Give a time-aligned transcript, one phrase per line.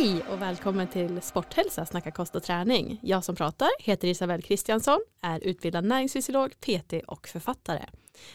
[0.00, 2.98] Hej och välkommen till Sporthälsa, Snacka kost och träning.
[3.02, 7.84] Jag som pratar heter Isabelle Kristiansson, är utbildad näringsfysiolog, PT och författare.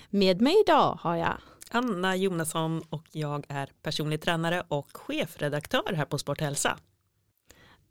[0.10, 1.38] Med mig idag har jag
[1.71, 6.78] Anna Jonasson och jag är personlig tränare och chefredaktör här på Sporthälsa.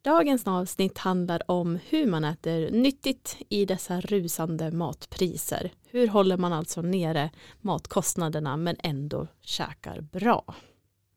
[0.03, 5.73] Dagens avsnitt handlar om hur man äter nyttigt i dessa rusande matpriser.
[5.87, 10.55] Hur håller man alltså nere matkostnaderna men ändå käkar bra?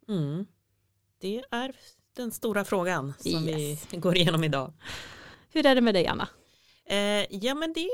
[0.08, 0.46] Mm.
[1.20, 1.74] Det är
[2.16, 3.88] den stora frågan som Yes.
[3.94, 4.74] vi går igenom idag.
[5.54, 6.28] Hur är det med dig Anna?
[6.86, 7.90] Eh, ja men det,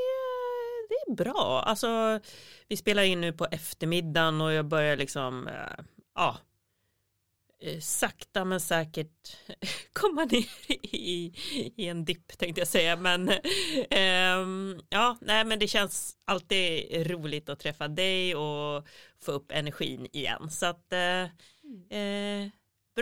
[0.89, 1.63] det är bra.
[1.65, 2.19] Alltså,
[2.67, 5.83] vi spelar in nu på eftermiddagen och jag börjar liksom, eh,
[6.15, 6.37] ja,
[7.61, 9.37] eh, sakta men säkert
[9.93, 10.45] komma ner
[10.95, 11.33] i,
[11.75, 12.95] i en dipp tänkte jag säga.
[12.95, 13.31] Men
[13.89, 18.87] ehm, ja, nej men det känns alltid roligt att träffa dig och
[19.21, 20.49] få upp energin igen.
[20.51, 21.23] Så att eh,
[21.99, 22.49] eh,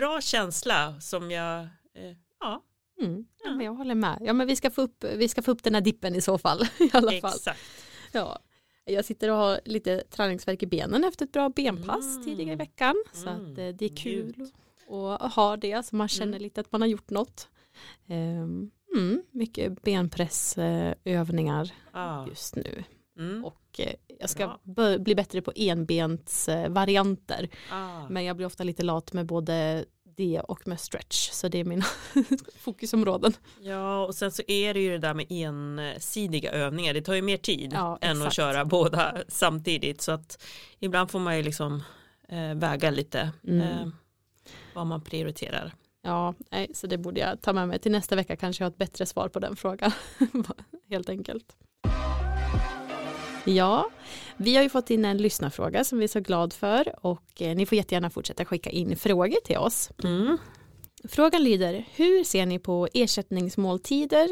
[0.00, 1.60] bra känsla som jag,
[1.94, 2.64] eh, ja,
[3.00, 4.18] Mm, ja, men jag håller med.
[4.20, 6.38] Ja, men vi ska, få upp, vi ska få upp den här dippen i så
[6.38, 6.62] fall.
[6.78, 7.32] I alla fall.
[7.34, 7.60] exakt.
[8.12, 8.38] Ja.
[8.84, 12.24] Jag sitter och har lite träningsvärk i benen efter ett bra benpass Mm.
[12.24, 12.94] tidigare i veckan.
[13.12, 14.46] Så Mm, att eh, det är kul
[15.20, 16.42] att ha det så man känner Mm.
[16.42, 17.48] lite att man har gjort något.
[18.08, 22.84] Mm, mycket benpressövningar Ah, just nu.
[23.18, 24.98] Mm, Och eh, jag ska Bra.
[24.98, 27.48] bli bättre på enbensvarianter.
[27.72, 28.08] ah.
[28.08, 29.84] Men jag blir ofta lite lat med både
[30.16, 31.30] det och med stretch.
[31.30, 31.84] Så det är mina
[32.58, 33.32] fokusområden.
[33.60, 36.94] Ja, och sen så är det ju det där med ensidiga övningar.
[36.94, 38.36] Det tar ju mer tid Ja, än att exakt.
[38.36, 40.00] köra båda samtidigt.
[40.00, 40.44] Så att
[40.78, 41.82] ibland får man ju liksom
[42.28, 43.60] eh, väga lite Mm.
[43.60, 43.88] eh,
[44.74, 45.74] vad man prioriterar.
[46.02, 48.70] Ja, nej, så det borde jag ta med mig till nästa vecka kanske jag har
[48.70, 49.90] ett bättre svar på den frågan.
[50.90, 51.56] Helt enkelt.
[53.48, 53.90] Ja,
[54.36, 57.56] vi har ju fått in en lyssnarfråga som vi är så glad för och eh,
[57.56, 59.90] ni får jättegärna fortsätta skicka in frågor till oss.
[60.04, 60.38] Mm.
[61.04, 64.28] Frågan lyder, hur ser ni på ersättningsmåltider,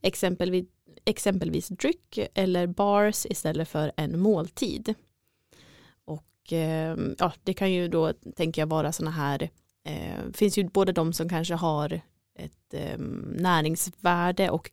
[0.00, 0.66] exempelvis,
[1.04, 4.94] exempelvis dryck eller bars istället för en måltid?
[6.04, 9.50] Och eh, ja, det kan ju då, tänker jag, vara sådana här,
[9.84, 12.00] eh, finns ju både de som kanske har
[12.34, 12.98] ett eh,
[13.34, 14.70] näringsvärde och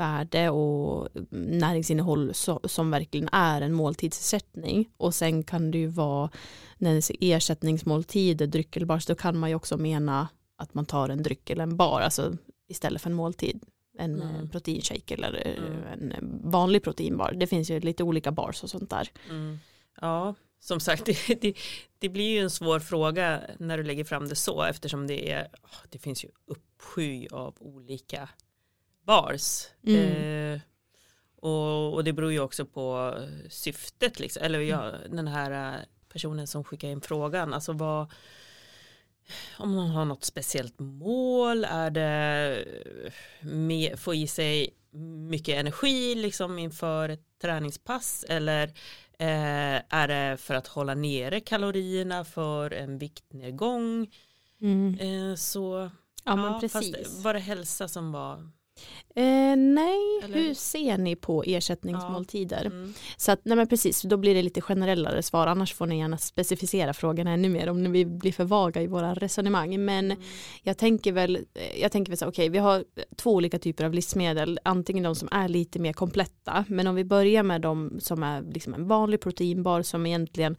[0.00, 2.32] kalorivärde och näringsinnehåll
[2.64, 6.30] som verkligen är en måltidsersättning och sen kan det ju vara
[6.78, 10.28] när det är ersättningsmåltider, dryck eller bars, då kan man ju också mena
[10.58, 12.36] att man tar en dryck eller en bar, alltså
[12.68, 13.62] istället för en måltid.
[13.98, 14.28] En Mm.
[14.34, 14.48] mm.
[14.48, 16.12] proteinshake eller eh, Mm.
[16.12, 17.32] en vanlig proteinbar.
[17.36, 19.08] Det finns ju lite olika bars och sånt där.
[19.30, 19.58] Mm.
[20.00, 21.54] Ja, som sagt, det, det,
[21.98, 25.48] det blir ju en svår fråga när du lägger fram det så eftersom det är,
[25.90, 28.28] det finns ju uppsky av olika
[29.04, 29.66] bars.
[29.86, 30.54] Mm.
[30.54, 30.60] Eh,
[31.36, 33.14] och, och det beror ju också på
[33.48, 34.42] syftet, liksom.
[34.42, 35.80] eller ja, den här eh,
[36.12, 38.12] personen som skickar in frågan, alltså vad
[39.58, 42.64] om man har något speciellt mål, är det
[43.40, 44.74] med, få i sig
[45.30, 48.64] mycket energi liksom inför ett träningspass eller
[49.18, 54.02] eh, är det för att hålla nere kalorierna för en viktnedgång
[55.00, 55.90] eh, så
[56.24, 57.24] Ja, fast precis.
[57.24, 58.50] var det hälsa som var
[59.14, 62.64] Eh, nej, Eller- hur ser ni på ersättningsmåltider?
[62.66, 62.94] mm.
[63.16, 66.18] Så att, nej men precis, då blir det lite generellare svar, annars får ni gärna
[66.18, 69.84] specificera frågan ännu mer om vi blir för vaga i våra resonemang.
[69.84, 70.22] Men Mm.
[70.62, 72.84] jag tänker väl, eh, jag tänker väl så, okej, vi har
[73.16, 77.04] två olika typer av livsmedel, antingen de som är lite mer kompletta, men om vi
[77.04, 80.56] börjar med de som är liksom en vanlig proteinbar som egentligen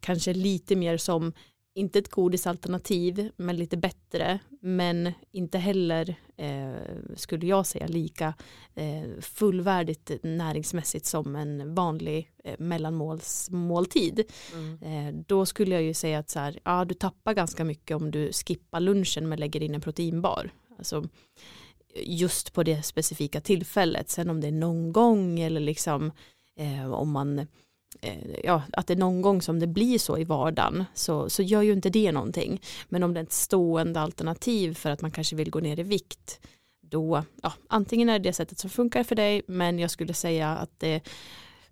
[0.00, 1.32] kanske är lite mer som
[1.74, 6.74] inte ett godisalternativ, men lite bättre, men inte heller eh,
[7.16, 8.34] skulle jag säga lika
[8.74, 14.24] eh, fullvärdigt näringsmässigt som en vanlig eh, mellanmålsmåltid.
[14.52, 14.82] Mm.
[14.82, 18.10] Eh, då skulle jag ju säga att så här, ja, du tappar ganska mycket om
[18.10, 20.50] du skippar lunchen men lägger in en proteinbar.
[20.78, 21.08] Alltså,
[22.02, 24.10] just på det specifika tillfället.
[24.10, 26.12] Sen om det är någon gång eller liksom
[26.56, 27.46] eh, om man
[28.44, 31.72] ja, att det någon gång som det blir så i vardagen så, så gör ju
[31.72, 32.60] inte det någonting.
[32.88, 35.82] Men om det är ett stående alternativ för att man kanske vill gå ner i
[35.82, 36.40] vikt
[36.80, 40.48] då, ja, antingen är det det sättet som funkar för dig men jag skulle säga
[40.50, 41.00] att det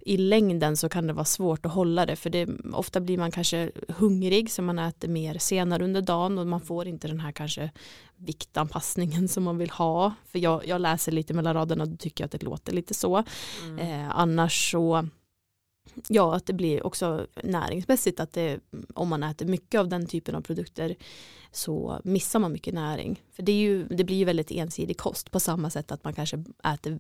[0.05, 3.31] i längden så kan det vara svårt att hålla det för det, ofta blir man
[3.31, 7.33] kanske hungrig så man äter mer senare under dagen och man får inte den här
[7.33, 7.71] kanske
[8.17, 12.31] viktanpassningen som man vill ha för jag, jag läser lite mellan raderna och tycker att
[12.31, 13.25] det låter lite så
[13.65, 13.79] Mm.
[13.79, 15.09] eh, annars så
[16.09, 18.61] ja att det blir också näringsmässigt att det,
[18.95, 20.97] om man äter mycket av den typen av produkter
[21.53, 25.31] så missar man mycket näring för det, är ju, det blir ju väldigt ensidig kost
[25.31, 26.45] på samma sätt att man kanske
[26.75, 26.99] äter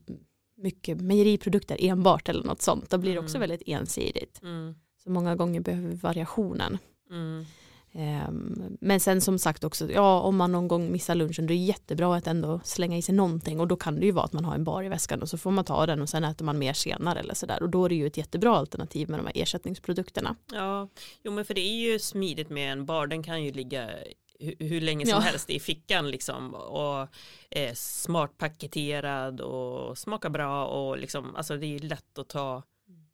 [0.57, 3.49] mycket mejeriprodukter enbart eller något sånt då blir det också Mm.
[3.49, 4.75] väldigt ensidigt Mm.
[5.05, 6.79] så många gånger behöver vi variationen
[7.11, 7.45] Mm.
[7.95, 11.59] Ehm, men sen som sagt också, ja om man någon gång missar lunchen då är
[11.59, 14.33] det jättebra att ändå slänga i sig någonting och då kan det ju vara att
[14.33, 16.45] man har en bar i väskan och så får man ta den och sen äter
[16.45, 19.27] man mer senare eller sådär och då är det ju ett jättebra alternativ med de
[19.27, 20.37] här ersättningsprodukterna.
[20.53, 20.89] Ja,
[21.23, 23.91] jo men för det är ju smidigt med en bar, den kan ju ligga
[24.59, 25.19] hur, länge som ja.
[25.21, 27.09] helst i fickan liksom och
[27.51, 32.63] är smart paketerad och smakar bra och liksom alltså det är lätt att ta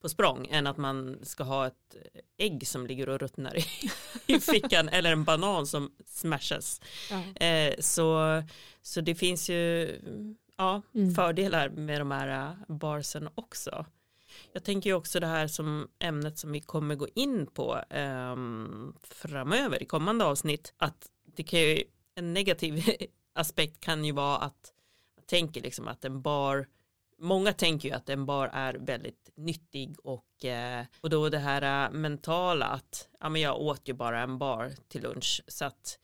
[0.01, 1.97] på språng än att man ska ha ett
[2.37, 3.65] ägg som ligger och ruttnar i,
[4.27, 6.81] i fickan eller en banan som smashas.
[7.11, 7.45] Ja.
[7.47, 8.43] Eh, så,
[8.83, 9.93] så det finns ju
[10.57, 11.15] ja, mm.
[11.15, 13.87] fördelar med de här barsen också.
[14.53, 18.37] Jag tänker ju också det här som ämnet som vi kommer gå in på eh,
[19.03, 21.07] framöver i kommande avsnitt att
[21.37, 21.83] det kan ju,
[22.15, 22.85] en negativ
[23.33, 24.73] aspekt kan ju vara att
[25.17, 26.67] man tänker liksom att en bar
[27.19, 31.87] många tänker ju att en bar är väldigt nyttig och, eh, och då det här
[31.87, 35.99] eh, mentala att ja, men jag åt ju bara en bar till lunch så att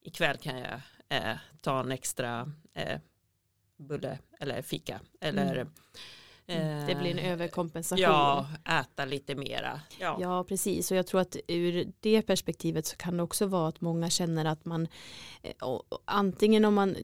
[0.00, 3.00] ikväll kan jag eh, ta en extra eh,
[3.76, 5.72] bulle eller fika eller mm.
[6.50, 6.86] Mm.
[6.86, 8.02] Det blir en eh, överkompensation.
[8.02, 8.46] Ja,
[8.80, 9.80] äta lite mera.
[9.98, 10.16] Ja.
[10.20, 10.90] ja, precis.
[10.90, 14.44] Och jag tror att ur det perspektivet så kan det också vara att många känner
[14.44, 14.88] att man
[15.42, 15.52] eh,
[16.04, 16.96] antingen om man,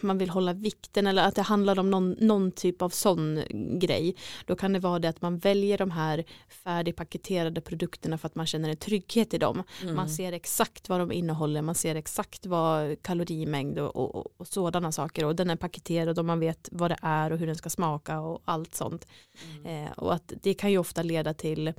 [0.00, 3.42] man vill hålla vikten eller att det handlar om någon, någon typ av sån
[3.80, 4.16] grej.
[4.46, 8.46] Då kan det vara det att man väljer de här färdigpaketerade produkterna för att man
[8.46, 9.62] känner en trygghet i dem.
[9.82, 9.96] Mm.
[9.96, 14.92] Man ser exakt vad de innehåller, man ser exakt vad kalorimängd och, och, och sådana
[14.92, 17.70] saker och den är paketerad och man vet vad det är och hur den ska
[17.70, 19.06] smaka och allt sånt.
[19.56, 19.86] Mm.
[19.86, 21.74] Eh, och att det kan ju ofta leda till, eh,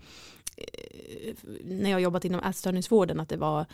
[1.63, 3.65] när jag jobbat inom ätstörningsvården, att det var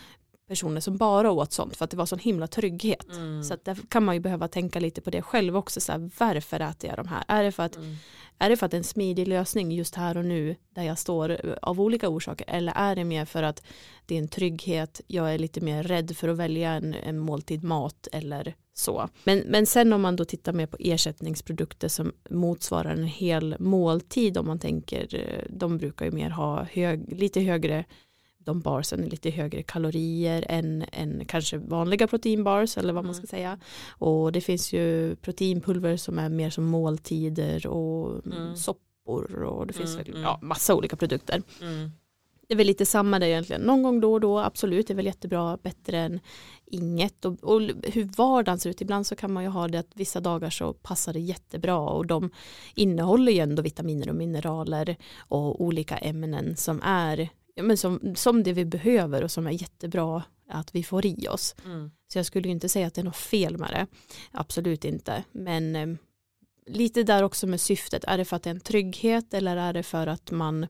[0.48, 3.10] personer som bara åt sånt för att det var sån himla trygghet.
[3.12, 3.44] Mm.
[3.44, 5.82] Så att där kan man ju behöva tänka lite på det själv också.
[5.82, 7.24] Så här, varför äter jag de här?
[7.28, 7.96] Är det, för att, mm.
[8.40, 11.00] är det för att det är en smidig lösning just här och nu där jag
[11.00, 12.46] står av olika orsaker?
[12.50, 13.64] Eller är det mer för att
[14.06, 17.64] det är en trygghet, jag är lite mer rädd för att välja en, en måltid
[17.64, 19.10] mat eller så.
[19.24, 24.38] Men, men sen om man då tittar mer på ersättningsprodukter som motsvarar en hel måltid
[24.38, 27.86] om man tänker, eh, de brukar ju mer ha hög, lite högre
[28.46, 33.28] de barsen lite högre kalorier än, än kanske vanliga proteinbars eller vad man ska mm.
[33.28, 33.60] säga.
[33.90, 38.56] Och det finns ju proteinpulver som är mer som måltider och mm.
[38.56, 40.24] soppor och det finns mm, väl, mm.
[40.24, 41.42] ja, massa olika produkter.
[42.48, 43.62] Det är väl lite samma där egentligen.
[43.62, 46.20] Någon gång då och då, absolut, det är väl jättebra, bättre än
[46.66, 47.26] inget.
[47.26, 50.20] Och, och, hur vardagen ser ut, ibland så kan man ju ha det att vissa
[50.20, 52.30] dagar så passar det jättebra och de
[52.76, 58.44] innehåller ju ändå vitaminer och mineraler och olika ämnen som är ja, men som, som
[58.44, 61.56] det vi behöver och som är jättebra att vi får i oss.
[61.66, 61.92] Mm.
[62.08, 63.88] Så jag skulle inte säga att det är något fel med det.
[64.32, 65.24] Absolut inte.
[65.32, 65.88] Men eh,
[66.66, 68.04] lite där också med syftet.
[68.04, 70.68] Är det för att det är en trygghet eller är det för att man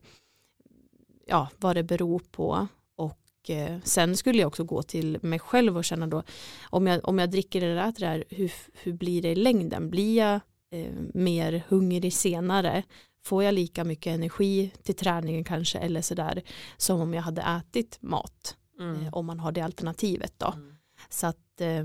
[1.26, 2.68] ja, vad det beror på.
[2.96, 6.24] Och eh, sen skulle jag också gå till mig själv och känna då
[6.70, 9.90] om jag, om jag dricker eller äter det här, hur, hur blir det i längden?
[9.90, 10.40] Blir jag
[10.72, 12.84] eh, mer hungrig senare?
[13.24, 16.42] Får jag lika mycket energi till träningen kanske eller sådär
[16.78, 18.58] som om jag hade ätit mat?
[18.80, 19.02] Mm.
[19.02, 20.54] Eh, om man har det alternativet då.
[20.56, 20.76] Mm.
[21.10, 21.84] Så att eh,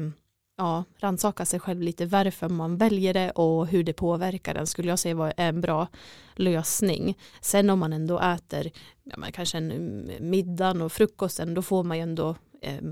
[0.56, 4.88] ja, rannsaka sig själv lite varför man väljer det och hur det påverkar den skulle
[4.88, 5.88] jag säga var en bra
[6.34, 7.18] lösning.
[7.40, 8.70] Sen om man ändå äter
[9.04, 12.82] ja, men kanske en middag och frukosten då får man ju ändå eh,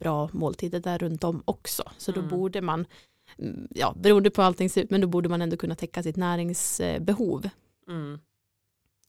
[0.00, 1.82] bra måltider där runt om också.
[1.98, 2.30] Så då mm.
[2.30, 2.86] borde man,
[3.38, 6.16] mm, ja beroende på allting ser ut, men då borde man ändå kunna täcka sitt
[6.16, 7.48] näringsbehov.
[7.88, 8.20] Mm.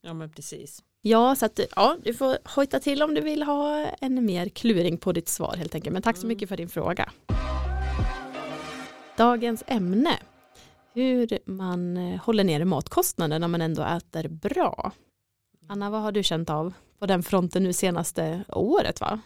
[0.00, 0.82] Ja men precis.
[1.02, 4.98] Ja, så att ja, du får hojta till om du vill ha en mer kluring
[4.98, 5.92] på ditt svar helt enkelt.
[5.92, 6.28] Men tack så mm.
[6.28, 7.12] mycket för din fråga.
[9.16, 10.18] Dagens ämne.
[10.94, 14.92] Hur man eh, håller nere matkostnader när man ändå äter bra.
[15.68, 19.20] Anna, vad har du känt av på den fronten nu senaste året va?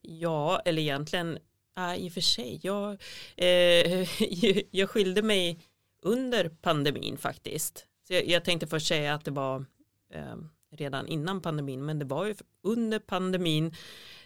[0.00, 1.38] Ja, eller egentligen
[1.78, 2.60] äh, i och för sig.
[2.62, 2.90] Jag,
[3.36, 4.08] eh,
[4.70, 5.60] jag skilde mig
[6.02, 7.87] under pandemin faktiskt.
[8.08, 9.64] Så jag, jag tänkte först säga att det var
[10.12, 10.36] eh,
[10.70, 13.74] redan innan pandemin men det var ju under pandemin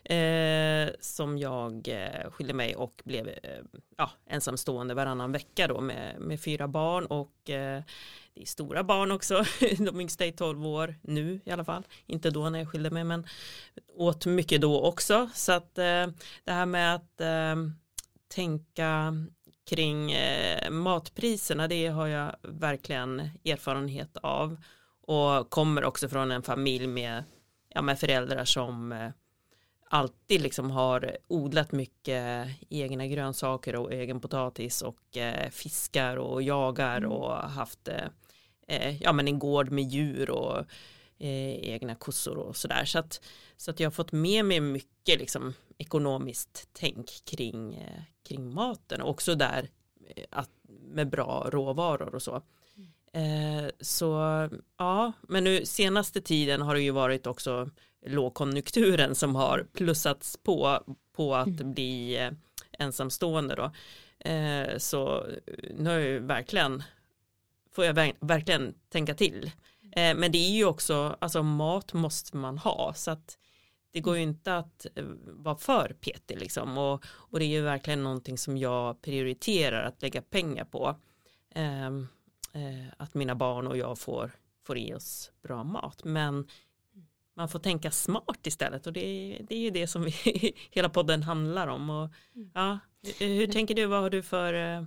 [0.04, 3.34] eh, som jag eh, skilde mig och blev eh,
[3.96, 7.82] ja, ensamstående varannan vecka då med, med fyra barn och eh,
[8.34, 9.44] det är stora barn också,
[9.78, 13.04] de yngsta är 12 år nu i alla fall, inte då när jag skilde mig
[13.04, 13.26] men
[13.96, 15.30] åt mycket då också.
[15.34, 16.06] Så att eh,
[16.44, 17.56] det här med att eh,
[18.28, 19.14] tänka
[19.64, 24.56] kring eh, matpriserna det har jag verkligen erfarenhet av
[25.00, 27.24] och kommer också från en familj med,
[27.68, 29.10] ja, med föräldrar som eh,
[29.92, 36.96] alltid liksom har odlat mycket egna grönsaker och egen potatis och eh, fiskar och jagar
[36.96, 37.10] mm.
[37.10, 38.06] och haft eh,
[38.68, 40.58] eh, ja, men en gård med djur och
[41.18, 42.84] eh, egna kossor och sådär.
[42.84, 43.20] Så att,
[43.56, 47.86] så att jag har fått med mig mycket liksom, ekonomiskt tänk kring,
[48.22, 49.68] kring maten och också där
[50.16, 52.42] eh, att, med bra råvaror och så.
[53.12, 54.08] Eh, så
[54.78, 57.70] ja, men nu senaste tiden har det ju varit också
[58.06, 61.72] lågkonjunkturen som har plussats på på att mm.
[61.72, 62.30] bli eh,
[62.72, 63.72] ensamstående då.
[64.30, 65.26] Eh, så
[65.78, 66.82] nu har jag verkligen
[67.72, 69.50] får jag verkligen tänka till.
[69.96, 73.38] Eh, men det är ju också, alltså mat måste man ha så att
[73.92, 77.60] det går ju inte att eh, vara för petig liksom och, och det är ju
[77.60, 80.96] verkligen någonting som jag prioriterar att lägga pengar på.
[81.54, 82.08] Ehm,
[82.52, 84.30] eh, att mina barn och jag får,
[84.66, 86.46] får i oss bra mat men
[87.34, 89.00] man får tänka smart istället och det,
[89.48, 90.12] det är ju det som vi,
[90.70, 91.90] hela podden handlar om.
[91.90, 92.50] Och, mm.
[92.54, 92.78] ja,
[93.18, 94.84] hur tänker du, vad har du för eh,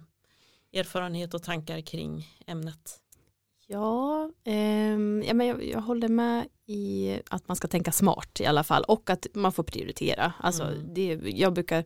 [0.74, 3.00] erfarenhet och tankar kring ämnet?
[3.67, 8.45] Ja, eh, ja men jag, jag, håller med i att man ska tänka smart i
[8.45, 10.34] alla fall och att man får prioritera.
[10.39, 10.93] Alltså, mm.
[10.93, 11.84] det, jag brukar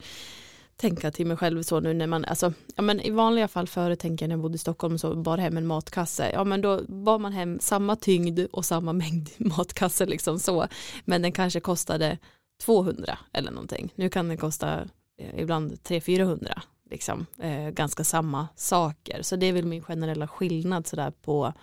[0.75, 3.95] tänka till mig själv så nu när man, alltså, ja men i vanliga fall före
[3.95, 6.81] tänker jag när jag bodde i Stockholm så bar hem en matkasse, ja men då
[6.87, 10.67] bar man hem samma tyngd och samma mängd matkasse liksom så,
[11.05, 12.17] men den kanske kostade
[12.65, 14.79] 200 eller någonting, nu kan den kosta
[15.17, 16.59] eh, ibland 300-400
[16.89, 21.53] liksom, eh, ganska samma saker, så det är väl min generella skillnad sådär på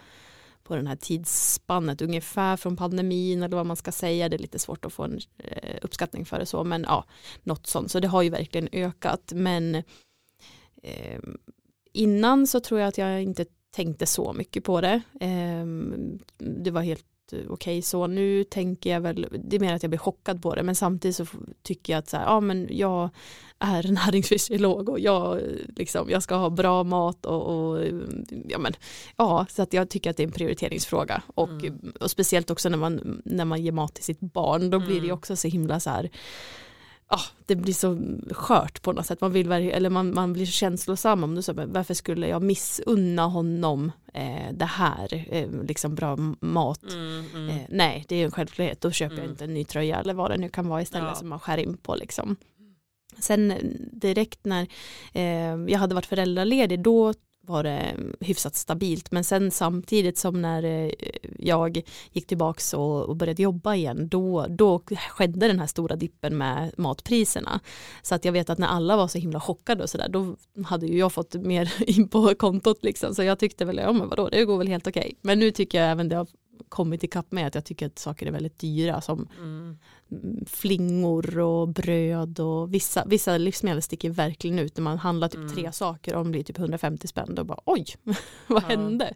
[0.66, 4.28] på den här tidsspannet ungefär från pandemin eller vad man ska säga.
[4.28, 7.04] Det är lite svårt att få en eh, uppskattning för det så men ja,
[7.42, 7.90] något sånt.
[7.90, 9.74] Så det har ju verkligen ökat men
[10.82, 11.20] eh,
[11.92, 15.00] innan så tror jag att jag inte tänkte så mycket på det.
[15.20, 15.66] Eh,
[16.38, 19.90] det var helt okej okay, så nu tänker jag väl, det är mer att jag
[19.90, 21.26] blir chockad på det men samtidigt så
[21.62, 23.10] tycker jag att så här, ja men jag
[23.58, 25.40] är näringsfysiolog och jag,
[25.76, 27.84] liksom, jag ska ha bra mat och, och,
[28.48, 28.72] ja men
[29.16, 31.92] ja så att jag tycker att det är en prioriteringsfråga och, mm.
[32.00, 35.06] och speciellt också när man, när man ger mat till sitt barn då blir det
[35.06, 35.14] mm.
[35.14, 36.10] också så himla så här
[37.06, 37.98] ah, det blir så
[38.30, 39.20] skört på något sätt.
[39.20, 41.42] Man, vill, eller man, man blir känslosam om det.
[41.42, 46.92] Så, varför skulle jag missunna honom eh, det här, eh, liksom bra mat.
[46.92, 47.48] Mm, mm.
[47.48, 48.80] Eh, nej, det är en självklarhet.
[48.80, 49.24] Då köper mm.
[49.24, 51.14] jag inte en ny tröja eller vad det nu kan vara istället ja.
[51.14, 51.94] som man skär in på.
[51.94, 52.36] Liksom.
[53.18, 53.54] Sen
[53.92, 54.68] direkt när
[55.12, 57.14] eh, jag hade varit föräldraledig då
[57.46, 59.10] var det mm, hyfsat stabilt.
[59.10, 60.90] Men sen samtidigt som när eh,
[61.38, 66.72] jag gick tillbaks och, började jobba igen då, då skedde den här stora dippen med
[66.76, 67.60] matpriserna.
[68.02, 70.86] Så att jag vet att när alla var så himla chockade och sådär då hade
[70.86, 73.14] ju jag fått mer in på kontot liksom.
[73.14, 75.14] Så jag tyckte väl ja men vadå det går väl helt okej.
[75.22, 76.26] Men nu tycker jag även det har
[76.68, 79.78] kommit ikapp med att jag tycker att saker är väldigt dyra som mm.
[80.46, 85.54] flingor och bröd och vissa, vissa livsmedel sticker verkligen ut när man handlar typ mm.
[85.54, 87.86] tre saker och de blir typ 150 spänn då bara oj
[88.46, 88.66] vad ja.
[88.66, 89.14] hände?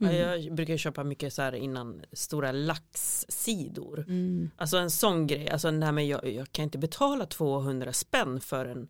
[0.00, 0.16] Mm.
[0.16, 3.98] Jag brukar köpa mycket så här innan stora laxsidor.
[3.98, 4.50] Mm.
[4.56, 8.66] Alltså en sån grej, alltså nej men jag, jag kan inte betala 200 spänn för
[8.66, 8.88] en,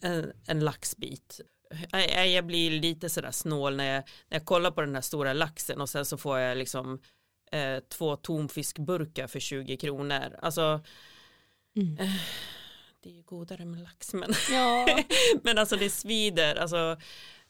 [0.00, 1.40] en, en laxbit
[2.34, 5.80] jag blir lite sådär snål när jag, när jag kollar på den här stora laxen
[5.80, 7.00] och sen så får jag liksom
[7.52, 10.36] eh, två tonfiskburkar för 20 kronor.
[10.42, 10.80] Alltså
[11.76, 11.98] mm.
[11.98, 12.10] eh,
[13.00, 14.86] det är ju godare med lax men, ja.
[15.42, 16.56] men alltså det svider.
[16.56, 16.96] Alltså,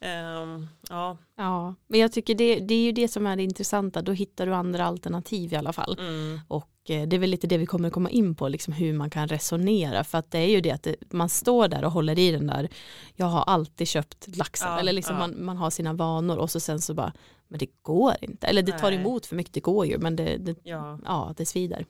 [0.01, 1.17] Um, ja.
[1.37, 4.03] ja, men jag tycker det, det är ju det som är det intressanta.
[4.03, 5.97] Då hittar du andra alternativ i alla fall.
[5.99, 6.41] Mm.
[6.49, 9.11] Och eh, det är väl lite det vi kommer komma in på, liksom hur man
[9.11, 10.05] kan resonera.
[10.05, 12.69] För att det är ju det att man står där och håller i den där,
[13.15, 14.69] jag har alltid köpt laxen.
[14.69, 15.21] Ja, eller liksom ja.
[15.21, 17.13] man, man har sina vanor och så sen så bara,
[17.49, 18.47] men det går inte.
[18.47, 20.99] Eller det tar emot för mycket, det går ju, men det, det ja.
[21.05, 21.35] ja.
[21.37, 21.87] det svider.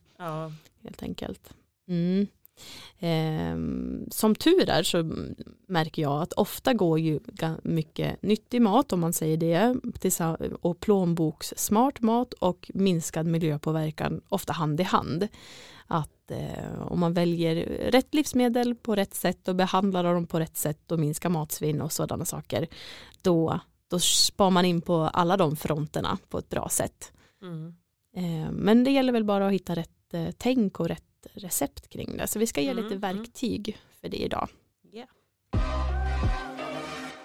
[0.82, 1.54] Helt enkelt.
[1.88, 2.26] Mm.
[2.98, 3.56] Eh,
[4.10, 5.10] som tur är så
[5.66, 7.20] märker jag att ofta går ju
[7.62, 9.76] mycket nyttig mat om man säger det
[10.60, 15.28] och plånbokssmart mat och minskad miljöpåverkan ofta hand i hand.
[15.86, 17.54] Att eh, om man väljer
[17.90, 21.92] rätt livsmedel på rätt sätt och behandlar dem på rätt sätt och minskar matsvinn och
[21.92, 22.66] sådana saker
[23.22, 23.60] då,
[23.90, 27.12] då spar man in på alla de fronterna på ett bra sätt.
[27.42, 27.74] Mm.
[28.16, 32.16] Eh, men det gäller väl bara att hitta rätt eh, tänk och rätt recept kring
[32.16, 32.26] det.
[32.26, 33.16] Så vi ska ge mm, lite mm.
[33.16, 34.48] verktyg för det idag.
[34.92, 35.08] Yeah.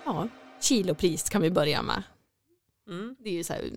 [0.06, 0.28] Ja,
[0.62, 2.04] kilopris kan vi börja med.
[2.90, 3.16] Mm.
[3.20, 3.70] Det är ju här,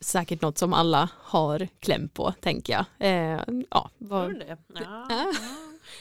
[0.00, 2.84] säkert något som alla har kläm på, tänker jag.
[2.98, 4.38] Eh, ja, vad...
[4.38, 4.56] det?
[4.74, 5.32] Ja.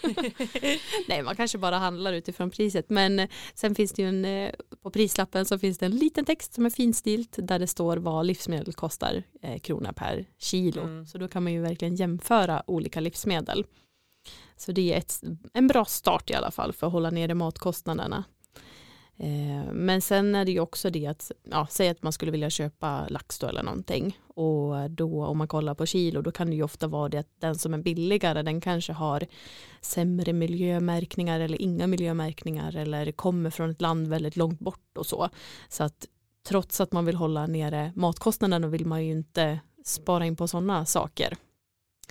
[1.08, 2.90] Nej, man kanske bara handlar utifrån priset.
[2.90, 4.52] Men sen finns det ju en, eh,
[4.84, 8.26] på prislappen så finns det en liten text som är finstilt där det står vad
[8.26, 10.82] livsmedel kostar eh, krona per kilo.
[10.82, 11.06] Mm.
[11.06, 13.66] Så då kan man ju verkligen jämföra olika livsmedel.
[14.58, 15.22] Så det är ett,
[15.54, 18.24] en bra start i alla fall för att hålla nere matkostnaderna.
[19.24, 22.50] Eh, men sen är det ju också det att, ja, säg att man skulle vilja
[22.50, 26.56] köpa lax då eller någonting och då om man kollar på kilo då kan det
[26.56, 29.26] ju ofta vara det att den som är billigare den kanske har
[29.82, 35.30] sämre miljömärkningar eller inga miljömärkningar eller kommer från ett land väldigt långt bort och så.
[35.70, 36.08] Så att
[36.48, 40.86] trots att man vill hålla nere matkostnaderna vill man ju inte spara in på sådana
[40.86, 41.38] saker.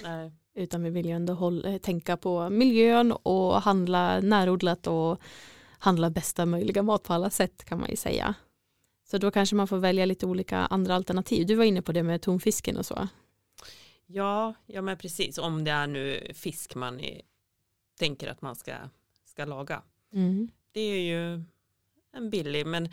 [0.03, 0.33] Nej.
[0.55, 5.21] Utan vi vill ju ändå hålla, tänka på miljön och handla närodlat och
[5.81, 8.35] handla bästa möjliga mat på alla sätt kan man ju säga.
[9.11, 11.47] Så då kanske man får välja lite olika andra alternativ.
[11.47, 13.09] Du var inne på det med tonfisken och så.
[14.07, 15.39] Ja, ja men precis.
[15.39, 17.21] Om det är nu fisk man är,
[17.99, 18.75] tänker att man ska,
[19.25, 19.83] ska laga.
[20.13, 20.51] Mm.
[20.73, 21.45] Det är ju
[22.13, 22.89] en billig, men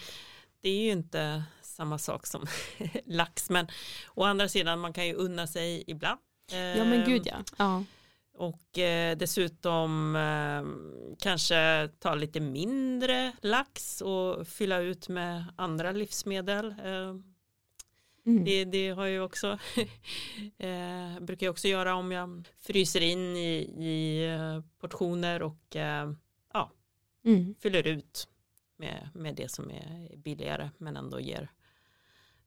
[0.62, 2.46] det är ju inte samma sak som
[3.06, 3.50] lax.
[3.50, 3.68] Men
[4.14, 6.20] å andra sidan, man kan ju unna sig ibland.
[6.52, 7.44] Ja men gud ja.
[7.58, 7.84] ja.
[8.38, 10.64] Och eh, dessutom eh,
[11.20, 16.76] kanske ta lite mindre lax och fylla ut med andra livsmedel.
[16.84, 17.16] Eh,
[18.26, 18.46] mm.
[18.46, 19.48] det, det, har jag också,
[20.58, 26.12] eh, brukar jag också göra om jag fryser in i, i eh, portioner och eh,
[26.54, 26.72] ja,
[27.26, 27.56] mm.
[27.60, 28.28] fyller ut
[28.76, 31.52] med, med det som är billigare men ändå ger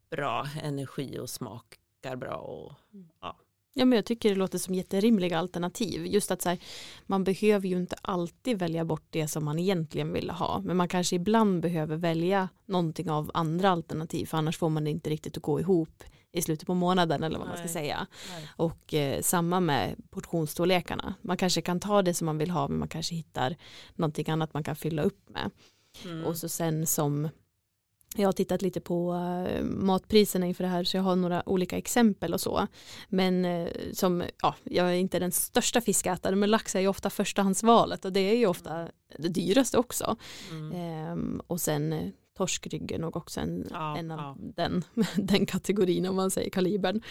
[0.09, 2.35] bra energi och smakar bra.
[2.35, 3.09] Och, mm.
[3.21, 3.37] ja.
[3.73, 6.05] Ja, men jag tycker det låter som jätterimliga alternativ.
[6.05, 6.59] Just att så här,
[7.05, 10.61] man behöver ju inte alltid välja bort det som man egentligen vill ha.
[10.65, 14.25] Men man kanske ibland behöver välja någonting av andra alternativ.
[14.25, 17.39] För annars får man det inte riktigt att gå ihop i slutet på månaden eller
[17.39, 17.57] vad Nej.
[17.57, 18.07] man ska säga.
[18.29, 18.47] Nej.
[18.55, 21.13] Och eh, samma med portionsstorlekarna.
[21.21, 23.57] Man kanske kan ta det som man vill ha men man kanske hittar
[23.95, 25.51] någonting annat man kan fylla upp med.
[26.05, 26.25] Mm.
[26.25, 27.29] Och så sen som
[28.15, 31.77] jag har tittat lite på uh, matpriserna inför det här så jag har några olika
[31.77, 32.67] exempel och så.
[33.09, 37.09] Men uh, som, ja, jag är inte den största fiskätaren men lax är ju ofta
[37.09, 38.87] förstahandsvalet och det är ju ofta
[39.17, 40.15] det dyraste också.
[40.51, 41.11] Mm.
[41.11, 44.35] Um, och sen uh, torskryggen och också en, ja, en av ja.
[44.39, 44.83] den,
[45.15, 47.01] den kategorin om man säger kalibern.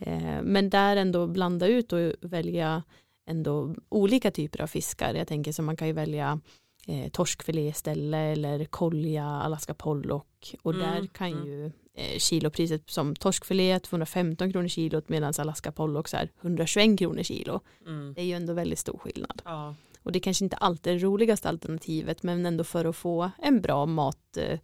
[0.00, 0.44] Mm.
[0.44, 2.82] men där ändå blanda ut och välja
[3.26, 5.14] ändå olika typer av fiskar.
[5.14, 6.40] Jag tänker så man kan ju välja
[6.86, 11.46] eh, torskfilé istället eller kolja, Alaska pollock och mm, där kan mm.
[11.46, 17.60] ju eh, kilopriset som torskfilé 215 kronor kilot medan Alaska pollock här 121 kronor kilo.
[17.86, 18.14] Mm.
[18.14, 19.42] Det är ju ändå väldigt stor skillnad.
[19.44, 19.74] Ja.
[20.02, 23.60] Och det kanske inte alltid är det roligaste alternativet men ändå för att få en
[23.60, 24.58] bra mat, eh,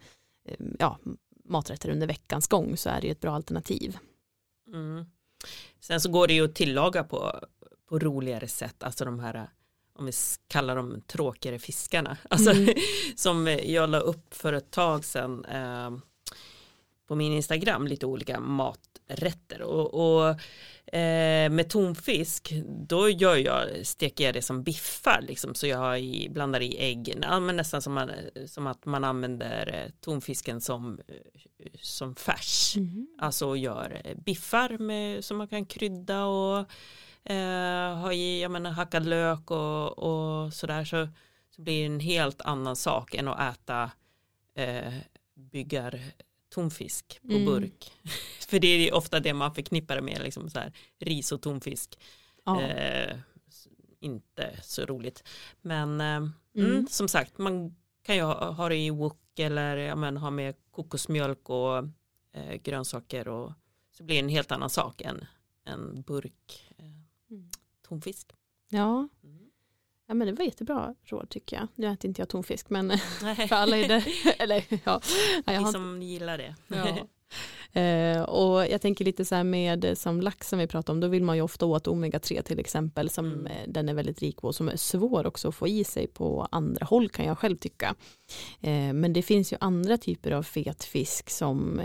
[0.48, 0.98] eh ja,
[1.44, 3.98] maträtter under veckans gång så är det ju ett bra alternativ.
[4.66, 5.04] Mm.
[5.80, 7.40] Sen så går det ju att tillaga på,
[7.88, 9.48] på roligare sätt, alltså de här
[9.94, 10.12] om vi
[10.48, 12.16] kallar dem tråkigare fiskarna.
[12.30, 12.74] Alltså, mm.
[13.16, 15.90] som jag la upp för ett tag sedan eh,
[17.08, 20.28] på min Instagram lite olika maträtter och, och
[20.94, 26.28] eh, med tonfisk då gör jag, steker jag det som biffar liksom så jag i,
[26.30, 28.10] blandar i ägg, ja, men nästan som, man,
[28.46, 31.00] som att man använder eh, tonfisken som,
[31.80, 33.06] som färs, mm.
[33.18, 36.66] alltså gör biffar med, som man kan krydda och
[37.24, 41.08] eh, ha i jag menar, hackad lök och, och sådär så,
[41.50, 43.90] så blir det en helt annan sak än att äta
[44.54, 44.92] eh,
[45.34, 46.00] byggar
[46.54, 47.44] tonfisk på mm.
[47.44, 47.92] burk.
[48.48, 51.98] För det är ofta det man förknippar det med, liksom så här, ris och tonfisk.
[52.44, 52.62] Ja.
[52.62, 53.16] Eh,
[54.00, 55.28] inte så roligt.
[55.60, 56.32] Men eh, mm.
[56.54, 60.30] Mm, som sagt, man kan ju ha, ha det i wok eller ja, men, ha
[60.30, 61.78] med kokosmjölk och
[62.32, 63.52] eh, grönsaker och
[63.96, 65.24] så blir det en helt annan sak än
[65.64, 66.71] en burk
[67.32, 67.48] Mm.
[67.88, 68.32] Tonfisk.
[68.68, 69.08] Ja.
[69.24, 69.50] Mm.
[70.06, 71.68] Ja men det var jättebra råd tycker jag.
[71.74, 72.98] Nu äter inte jag tonfisk men
[73.48, 74.04] för alla är det.
[74.38, 75.00] Eller, ja.
[75.46, 76.54] ja jag som gillar det.
[76.68, 76.96] Ja.
[77.74, 81.08] Eh, och jag tänker lite så här med som lax som vi pratar om, då
[81.08, 83.46] vill man ju ofta åt omega-3 till exempel, som mm.
[83.46, 86.48] Eh, den är väldigt rik på, som är svår också att få i sig på
[86.50, 87.94] andra håll kan jag själv tycka.
[88.60, 91.80] Eh, men det finns ju andra typer av fet fisk som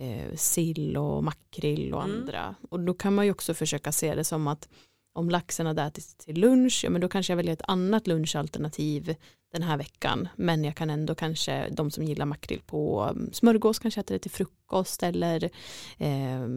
[0.00, 2.16] eh, sill och makrill och mm.
[2.16, 2.54] andra.
[2.68, 4.68] Och då kan man ju också försöka se det som att
[5.12, 9.16] om laxen hade ätits till lunch, ja men då kanske jag väljer ett annat lunchalternativ
[9.52, 10.28] den här veckan.
[10.36, 14.18] Men jag kan ändå kanske, de som gillar makrill på mm, smörgås kanske äter det
[14.18, 15.50] till frukost eller
[15.98, 16.48] eh,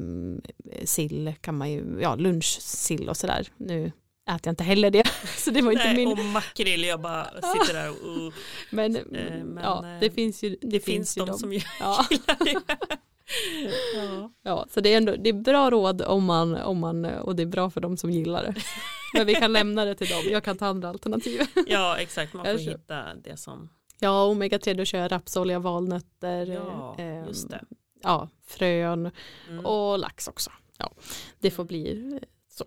[0.86, 3.48] sill kan man ju, ja lunchsill och sådär.
[3.58, 3.92] Nu
[4.30, 5.04] äter jag inte heller det.
[5.38, 6.08] Så det var inte Nej, min...
[6.08, 8.18] Och makrill, jag bara sitter där och...
[8.18, 8.34] Uh,
[8.70, 11.54] men, eh, men ja, det eh, finns ju det, det finns, finns de, de som
[11.54, 12.08] ja.
[12.12, 12.98] gillar det
[13.96, 14.32] ja.
[14.44, 17.44] ja, så det är ändå det är bra råd om man, om man, och det
[17.44, 18.56] är bra för de som gillar det.
[19.14, 21.42] Men vi kan lämna det till dem, jag kan ta andra alternativ.
[21.68, 23.70] Ja, exakt, man får hitta det som.
[24.00, 27.64] Ja, omega-3 då kör jag rapsolja, valnötter, ja, eh, just det.
[28.04, 29.12] ja, frön
[29.50, 29.66] mm.
[29.66, 30.52] och lax också.
[30.78, 30.92] Ja,
[31.40, 32.66] det får bli så.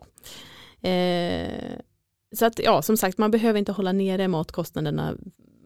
[0.89, 1.79] Eh,
[2.35, 5.15] så att ja, som sagt, man behöver inte hålla nere matkostnaderna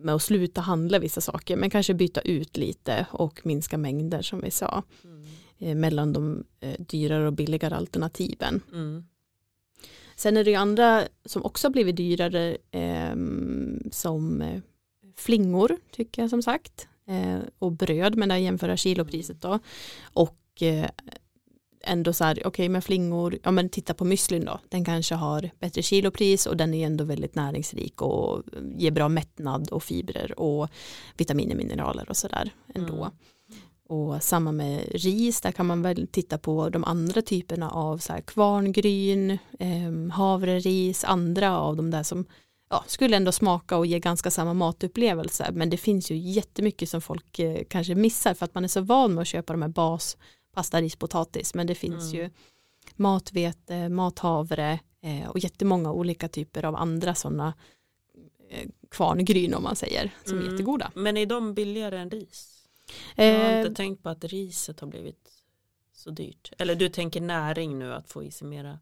[0.01, 4.41] med att sluta handla vissa saker men kanske byta ut lite och minska mängder som
[4.41, 5.25] vi sa Mm.
[5.59, 8.61] eh, mellan de eh, dyrare och billigare alternativen.
[8.73, 9.05] Mm.
[10.17, 13.15] Sen är det ju andra som också har blivit dyrare eh,
[13.91, 14.45] som
[15.17, 19.59] flingor tycker jag som sagt eh, och bröd men där jämföra kilopriset då
[20.13, 20.91] och eh,
[21.81, 25.51] ändå så här okej med flingor ja men titta på müslin då den kanske har
[25.61, 28.43] bättre kilopris och den är ändå väldigt näringsrik och
[28.77, 30.69] ger bra mättnad och fibrer och
[31.17, 32.95] vitaminer mineraler och sådär ändå.
[32.95, 33.11] Mm.
[33.89, 38.13] Och samma med ris, där kan man väl titta på de andra typerna av så
[38.13, 42.27] här kvarngryn, eh, havreris, andra av de där som
[42.71, 45.51] ja, skulle ändå smaka och ge ganska samma matupplevelse.
[45.53, 48.81] Men det finns ju jättemycket som folk eh, kanske missar för att man är så
[48.81, 50.17] van med att köpa de här bas,
[50.53, 51.55] pasta, ris, potatis.
[51.55, 52.25] Men det finns Mm.
[52.25, 52.31] ju
[52.97, 57.55] matvete, mathavre eh, och jättemånga olika typer av andra sådana
[58.51, 60.53] eh, kvarngryn om man säger, som är Mm.
[60.53, 60.93] jättegoda.
[60.95, 62.55] Men är de billigare än ris?
[63.17, 65.29] Jag har Eh, inte tänkt på att riset har blivit
[65.99, 66.53] så dyrt.
[66.59, 68.79] Eller du tänker näring nu att få i sig mera.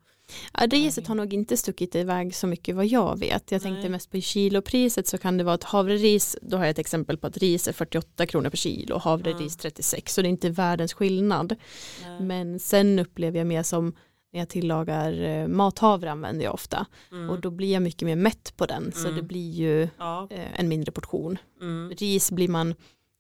[0.52, 3.50] Ja, riset har nog inte stuckit iväg så mycket vad jag vet.
[3.52, 3.88] Jag tänkte Nej.
[3.90, 7.26] mest på kilopriset så kan det vara ett havreris, då har jag ett exempel på
[7.26, 10.94] att ris är 48 kronor per kilo och havreris 36 så det är inte världens
[10.94, 11.56] skillnad.
[12.04, 12.20] Nej.
[12.20, 13.94] Men sen upplever jag mer som
[14.32, 17.30] när jag tillagar eh, mathavre använder jag ofta Mm.
[17.30, 19.16] och då blir jag mycket mer mätt på den så Mm.
[19.16, 20.28] det blir ju ja.
[20.30, 21.38] eh, en mindre portion.
[21.60, 21.90] Mm.
[21.98, 22.74] Ris blir man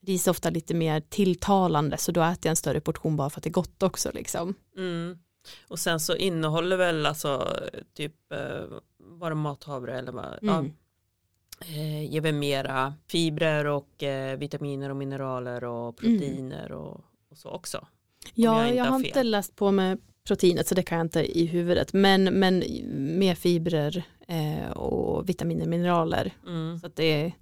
[0.06, 3.38] Ris är ofta lite mer tilltalande så då äter jag en större portion bara för
[3.40, 4.54] att det är gott också liksom.
[4.76, 5.18] Mm.
[5.68, 7.48] Och sen så innehåller väl alltså
[7.94, 10.72] typ eh, var det mathavre eller vad, ja, Mm.
[11.60, 17.50] eh, ger väl mera fibrer och eh, vitaminer och mineraler och proteiner och, och så
[17.50, 17.86] också.
[18.34, 21.04] jag Ja, inte jag har har inte läst på med proteinet så det kan jag
[21.04, 21.92] inte i huvudet.
[21.92, 22.64] Men, men
[23.18, 26.32] med fibrer eh, och vitaminer, mineraler.
[26.46, 26.78] Mm.
[26.78, 27.32] Så att det är,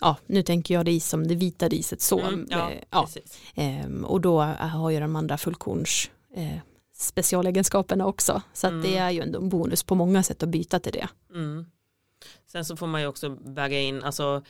[0.00, 2.20] ja, nu tänker jag ris som det vita riset så.
[2.20, 3.08] Mm, ja, Eh, ja,
[3.54, 6.58] ehm, och då har ju de andra fullkorns eh,
[6.94, 8.42] specialegenskaperna också.
[8.52, 8.82] Så Mm.
[8.82, 11.08] det är ju en bonus på många sätt att byta till det.
[11.34, 11.66] Mm.
[12.46, 14.42] Sen så får man ju också väga in, alltså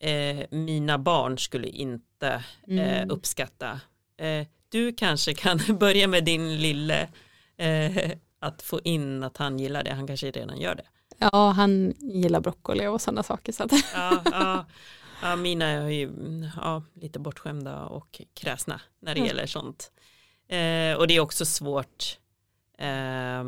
[0.00, 2.28] eh, mina barn skulle inte
[2.68, 3.10] eh, Mm.
[3.10, 3.80] uppskatta.
[4.18, 7.08] Eh, du kanske kan börja med din lille
[7.56, 10.84] eh, att få in att han gillar det, han kanske redan gör det.
[11.20, 13.52] Ja, han gillar broccoli och sådana saker.
[13.52, 14.66] Så att, Ja, ja,
[15.22, 19.26] ja, mina är ju mm, ja, lite bortskämda och kräsna när det Ja.
[19.26, 19.92] gäller sånt.
[20.48, 22.18] Eh, och det är också svårt
[22.78, 23.44] eh,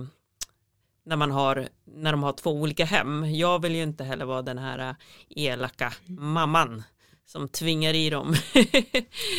[1.04, 3.34] när man har när de har två olika hem.
[3.34, 4.96] Jag vill ju inte heller vara den här
[5.28, 6.82] elaka mamman
[7.26, 8.34] som tvingar i dem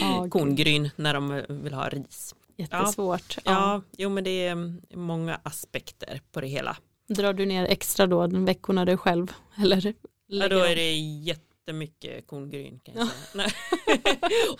[0.01, 0.31] Ja, gud.
[0.31, 2.35] korngryn när de vill ha ris.
[2.57, 3.37] jättesvårt.
[3.45, 3.51] Ja.
[3.51, 6.77] Ja, jo men det är mm, många aspekter på det hela.
[7.13, 9.31] Drar du ner extra då den veckorna du själv?
[9.63, 9.93] Eller
[10.27, 13.09] Ja, då är det jättemycket korngryn kan jag Ja.
[13.31, 13.49] säga.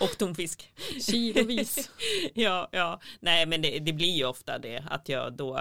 [0.00, 0.72] Och tonfisk.
[1.00, 1.90] kilovis.
[2.34, 5.60] ja, ja, nej men det, det blir ju ofta det att jag då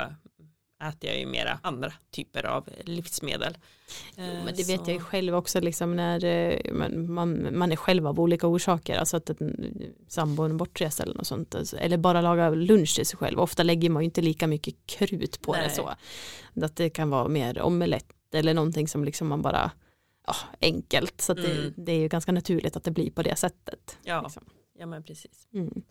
[0.90, 3.58] äter jag ju mera andra typer av livsmedel.
[4.18, 7.58] Jo, Eh, men det vet så- jag ju själv också liksom när eh, man, man,
[7.58, 9.32] man är själv av olika orsaker, alltså att
[10.08, 13.40] sambon är bortrest eller något sånt, alltså, eller bara laga lunch till sig själv.
[13.40, 15.70] Ofta lägger man ju inte lika mycket krut på det Nej.
[15.70, 15.94] så.
[16.66, 19.72] Att det kan vara mer omelett eller någonting som liksom man bara,
[20.28, 21.22] ja, enkelt.
[21.22, 21.74] Så att det, Mm.
[21.78, 23.98] det är ju ganska naturligt att det blir på det sättet.
[24.04, 24.44] Ja, liksom
[24.80, 25.48] ja men precis.
[25.54, 25.84] Mm.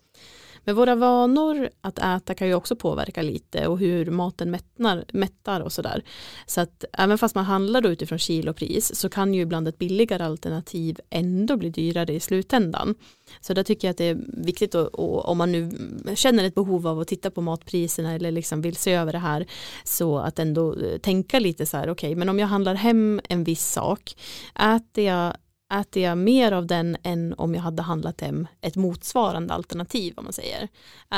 [0.65, 5.61] Men våra vanor att äta kan ju också påverka lite och hur maten mättnar, mättar
[5.61, 6.03] och sådär.
[6.45, 10.23] Så att även fast man handlar då utifrån kilopris så kan ju ibland ett billigare
[10.23, 12.95] alternativ ändå bli dyrare i slutändan.
[13.41, 15.71] Så där tycker jag att det är viktigt att, och om man nu
[16.15, 19.45] känner ett behov av att titta på matpriserna eller liksom vill se över det här
[19.83, 23.71] så att ändå tänka lite så här okej men om jag handlar hem en viss
[23.71, 24.15] sak
[24.55, 25.33] äter jag
[25.81, 30.23] äter jag mer av den än om jag hade handlat hem ett motsvarande alternativ om
[30.23, 30.67] man säger.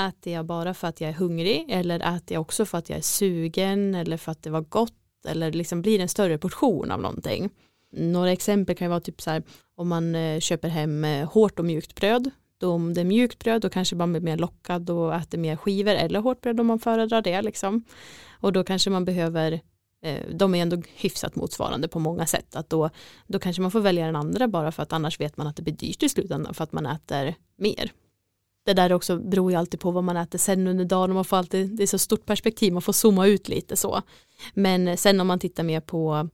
[0.08, 2.98] Äter jag bara för att jag är hungrig eller äter jag också för att jag
[2.98, 4.94] är sugen eller för att det var gott
[5.28, 7.50] eller liksom blir en större portion av någonting.
[7.91, 9.44] Några exempel kan ju vara typ så här
[9.76, 12.32] om man eh, köper hem eh, hårt och mjukt bröd.
[12.58, 15.56] Då om det är mjukt bröd då kanske man blir mer lockad och äter mer
[15.56, 17.84] skivor eller hårt bröd om man föredrar det liksom.
[18.39, 19.62] Och då kanske man behöver
[20.32, 22.56] de är ändå hyfsat motsvarande på många sätt.
[22.56, 22.89] Att då,
[23.28, 25.62] då kanske man får välja den andra bara för att annars vet man att det
[25.62, 27.91] blir dyrt i slutändan för att man äter mer.
[28.65, 31.26] Det där också beror ju alltid på vad man äter sen under dagen och man
[31.26, 34.02] får alltid, det är så stort perspektiv, man får zooma ut lite så.
[34.54, 36.30] Men sen om man tittar mer på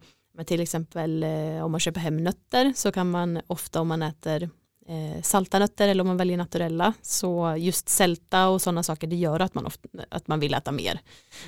[0.46, 4.50] till exempel eh, om man köper hem nötter så kan man ofta om man äter
[4.88, 9.16] eh, salta nötter eller om man väljer naturella så just sälta och sådana saker det
[9.16, 11.00] gör att man, ofta, att man vill äta mer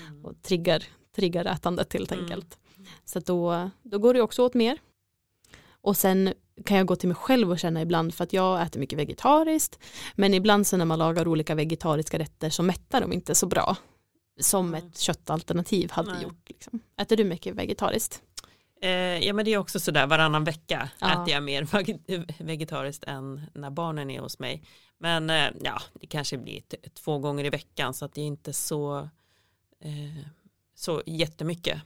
[0.08, 0.26] Mm.
[0.26, 0.84] och triggar,
[1.15, 2.23] triggar ätandet helt Mm.
[2.23, 2.58] enkelt.
[3.06, 4.78] Så att då, då går det också åt mer.
[5.82, 6.34] Och sen
[6.65, 9.80] kan jag gå till mig själv och känna ibland för att jag äter mycket vegetariskt
[10.15, 13.78] men ibland så när man lagar olika vegetariska rätter så mättar de inte så bra
[14.39, 14.88] som Mm.
[14.88, 16.23] ett köttalternativ hade Nej.
[16.23, 16.49] gjort.
[16.49, 16.80] Liksom.
[16.97, 18.21] Äter du mycket vegetariskt?
[18.82, 18.89] Eh,
[19.28, 21.12] ja men det är också sådär varannan vecka Ja.
[21.23, 24.63] äter jag mer veg- vegetariskt än när barnen är hos mig.
[24.97, 26.62] Men eh, ja, det kanske blir
[26.93, 28.97] två gånger i veckan så att det är inte så,
[29.84, 30.26] eh,
[30.76, 31.82] så jättemycket.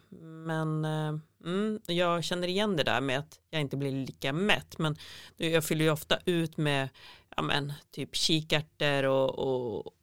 [0.45, 1.13] Men eh,
[1.45, 4.77] mm, jag känner igen det där med att jag inte blir lika mätt.
[4.77, 4.95] Men
[5.37, 6.89] jag fyller ju ofta ut med
[7.35, 9.93] ja, men, typ kikärtor och, och,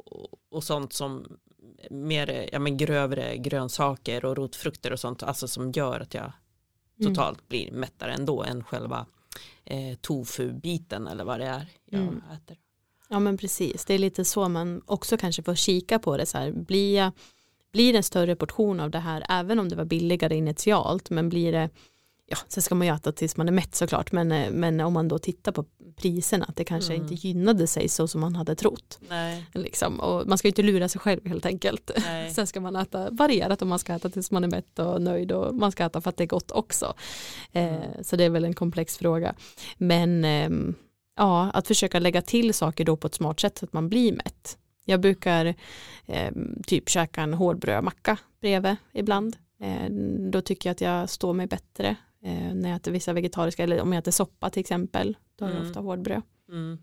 [0.51, 1.39] och, sånt som
[1.91, 5.23] mer ja, men grövre grönsaker och rotfrukter och sånt.
[5.23, 6.33] Alltså som gör att jag
[7.01, 7.15] Mm.
[7.15, 9.07] totalt blir mättare ändå än själva
[9.65, 12.23] eh, tofu-biten eller vad det är jag Mm.
[12.33, 12.57] äter.
[13.09, 16.39] Ja men precis, det är lite så man också kanske får kika på det så
[16.39, 17.13] här, blir, jag,
[17.75, 21.29] blir det en större portion av det här även om det var billigare initialt men
[21.29, 21.71] blir det,
[22.27, 24.93] ja sen ska man ju äta tills man är mätt såklart men, eh, men om
[24.93, 25.65] man då tittar på
[25.97, 27.03] priserna att det kanske Mm.
[27.03, 28.99] inte gynnade sig så som man hade trott.
[29.09, 30.01] Nej, Liksom.
[30.01, 31.91] Och man ska ju inte lura sig själv helt enkelt.
[32.05, 32.31] nej.
[32.35, 35.33] Sen ska man äta varierat om man ska äta tills man är mätt och nöjd
[35.33, 36.95] och man ska äta för att det är gott också.
[37.53, 38.05] Eh, Mm.
[38.05, 39.35] så det är väl en komplex fråga.
[39.79, 40.75] Men ehm,
[41.17, 44.13] ja, att försöka lägga till saker då på ett smart sätt så att man blir
[44.13, 44.59] mätt.
[44.85, 45.55] Jag brukar
[46.07, 49.37] ehm, typ käka en hårdbrödmacka bredvid ibland.
[49.61, 49.91] Eh,
[50.31, 53.81] då tycker jag att jag står mig bättre eh, när jag äter vissa vegetariska eller
[53.81, 55.17] om jag äter soppa till exempel.
[55.37, 55.69] Då har jag Mm.
[55.71, 56.23] ofta hårdbröd.
[56.49, 56.79] Mm.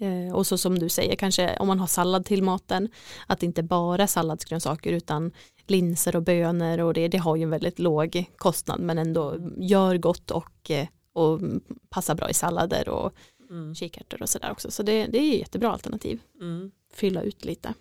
[0.00, 2.88] Eh, och så som du säger, kanske om man har sallad till maten,
[3.26, 5.32] att det inte bara är salladsgrönsaker utan
[5.66, 9.96] linser och bönor och det, det har ju en väldigt låg kostnad men ändå gör
[9.96, 11.40] gott och, eh, och
[11.88, 13.12] passar bra i sallader och
[13.50, 13.74] Mm.
[13.74, 14.70] kikärtor och sådär också.
[14.70, 16.70] Så det, det är jättebra alternativ, Mm.
[16.92, 17.74] Fylla ut lite.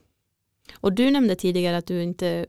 [0.75, 2.45] Och du nämnde tidigare att du inte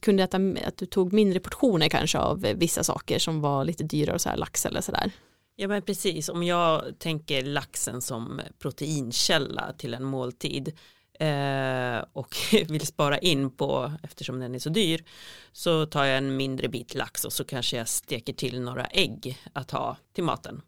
[0.00, 4.14] kunde äta, att du tog mindre portioner kanske av vissa saker som var lite dyrare
[4.14, 5.12] och så här lax eller sådär.
[5.56, 10.78] Ja men precis, om jag tänker laxen som proteinkälla till en måltid
[11.20, 12.36] eh, och
[12.68, 15.04] vill spara in på eftersom den är så dyr
[15.52, 19.38] så tar jag en mindre bit lax och så kanske jag steker till några ägg
[19.52, 20.62] att ha till maten.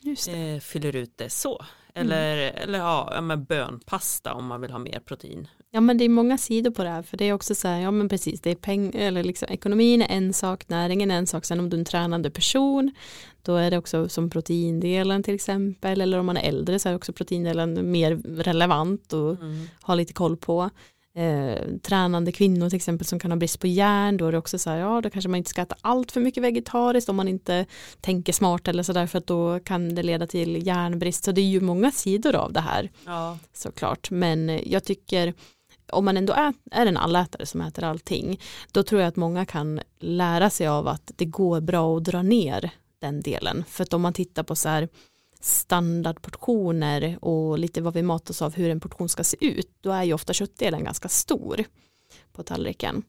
[0.00, 0.54] Just det.
[0.54, 1.64] Eh, fyller ut det så.
[1.94, 5.48] Eller, eller ja, men bönpasta om man vill ha mer protein.
[5.70, 7.80] Ja men det är många sidor på det här för det är också så här,
[7.80, 11.26] ja men precis, det är peng, eller liksom, ekonomin är en sak, näringen är en
[11.26, 12.90] sak, sen om du är en tränande person,
[13.42, 16.94] då är det också som proteindelen till exempel, eller om man är äldre så är
[16.94, 19.66] också proteindelen mer relevant och Mm.
[19.82, 20.70] ha lite koll på.
[21.14, 24.58] Eh, tränande kvinnor till exempel som kan ha brist på järn, då är det också
[24.58, 27.28] så här, ja då kanske man inte ska äta allt för mycket vegetariskt om man
[27.28, 27.66] inte
[28.00, 31.46] tänker smart eller sådär för att då kan det leda till järnbrist, så det är
[31.46, 34.10] ju många sidor av det här Ja, såklart.
[34.10, 35.34] Men jag tycker
[35.92, 38.40] om man ändå är, är en allätare som äter allting
[38.72, 42.22] då tror jag att många kan lära sig av att det går bra att dra
[42.22, 42.70] ner
[43.00, 43.64] den delen.
[43.68, 44.88] För att om man tittar på så här
[45.40, 50.04] standardportioner och lite vad vi matas av hur en portion ska se ut då är
[50.04, 51.64] ju ofta köttdelen ganska stor
[52.32, 53.02] på tallriken.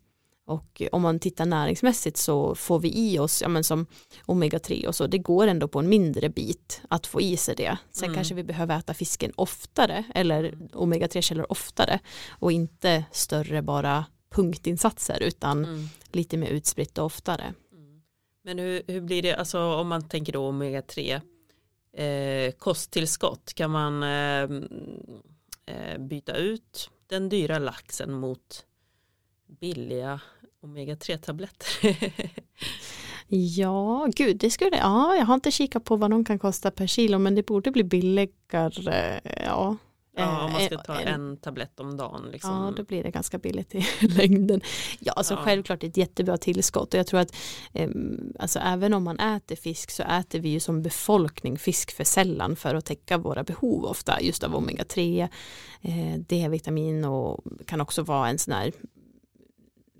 [0.46, 3.86] Och om man tittar näringsmässigt så får vi i oss, ja men som
[4.26, 7.78] omega-3 och så, det går ändå på en mindre bit att få i sig det.
[7.91, 8.15] Sen Mm.
[8.15, 15.20] kanske vi behöver äta fisken oftare eller omega-3 källor oftare och inte större bara punktinsatser
[15.22, 15.89] utan mm.
[16.12, 17.54] lite mer utspritt och oftare.
[18.44, 21.22] Men hur, hur blir det, alltså om man tänker då omega-3,
[21.94, 24.64] eh, kosttillskott, kan man ehm,
[25.66, 28.66] eh, byta ut den dyra laxen mot
[29.48, 30.20] billiga
[30.62, 31.68] omega-3-tabletter?
[33.34, 36.88] Ja, gud, det skulle, ja, jag har inte kikat på vad de kan kosta per
[36.88, 39.78] kilo men det borde bli billigare, ja
[40.15, 42.30] ja, om man ska Eh, ta eh, en tablett om dagen.
[42.32, 42.52] Liksom.
[42.52, 44.62] Ja, då blir det ganska billigt i längden.
[45.00, 45.39] Ja, alltså Ja.
[45.43, 47.36] självklart ett jättebra tillskott och jag tror att
[47.74, 52.04] ehm, alltså även om man äter fisk så äter vi ju som befolkning fisk för
[52.04, 55.28] sällan för att täcka våra behov ofta just av omega-3,
[55.82, 58.71] eh, D-vitamin och kan också vara en sån här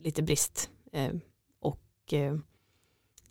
[0.04, 1.12] lite brist eh,
[1.62, 2.36] och eh,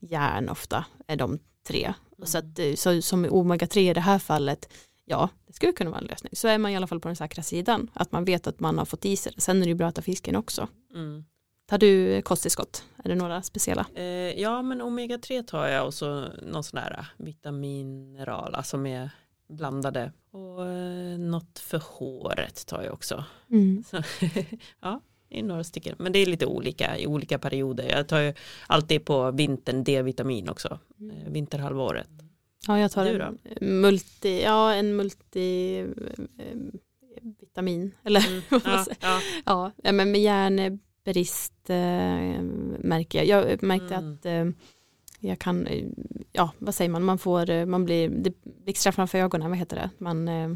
[0.01, 1.95] järn ofta är de tre.
[2.25, 4.73] Så, att, eh, så som omega-3 i det här fallet
[5.11, 6.31] ja, det skulle kunna vara en lösning.
[6.33, 8.79] Så är man i alla fall på den säkra sidan, att man vet att man
[8.79, 9.41] har fått i sig det.
[9.41, 10.69] Sen är det ju bra att äta fisken också.
[10.95, 11.25] Mm.
[11.67, 12.85] Tar du kosttillskott?
[13.05, 13.87] Är det några speciella?
[13.95, 14.05] Eh,
[14.41, 19.11] ja, men omega-3 tar jag och så någon sån här vitamineral, alltså med
[19.49, 20.13] blandade.
[20.31, 23.25] Och eh, något för håret tar jag också.
[23.87, 23.97] Så,
[24.81, 25.97] ja, det är några stycken.
[25.99, 27.89] Men det är lite olika i olika perioder.
[27.89, 28.35] Jag tar ju
[28.67, 30.79] alltid på vintern D-vitamin också.
[31.13, 32.30] Eh, vinterhalvåret.
[32.67, 35.79] Ja, jag tar en multi, ja, en multi
[36.39, 36.57] eh,
[37.41, 37.95] vitamin.
[38.05, 38.43] Eller Mm.
[38.51, 38.99] vad man Ja, säger.
[39.47, 39.71] ja.
[39.83, 42.43] ja, men med järnbrist eh,
[42.79, 43.51] märker jag.
[43.51, 44.13] Jag märkte Mm.
[44.15, 44.47] att eh,
[45.21, 45.87] jag kan, eh,
[46.33, 49.91] ja vad säger man, man får, man blir, det blixtrar framför ögonen, vad heter det?
[49.99, 50.51] Man, eh,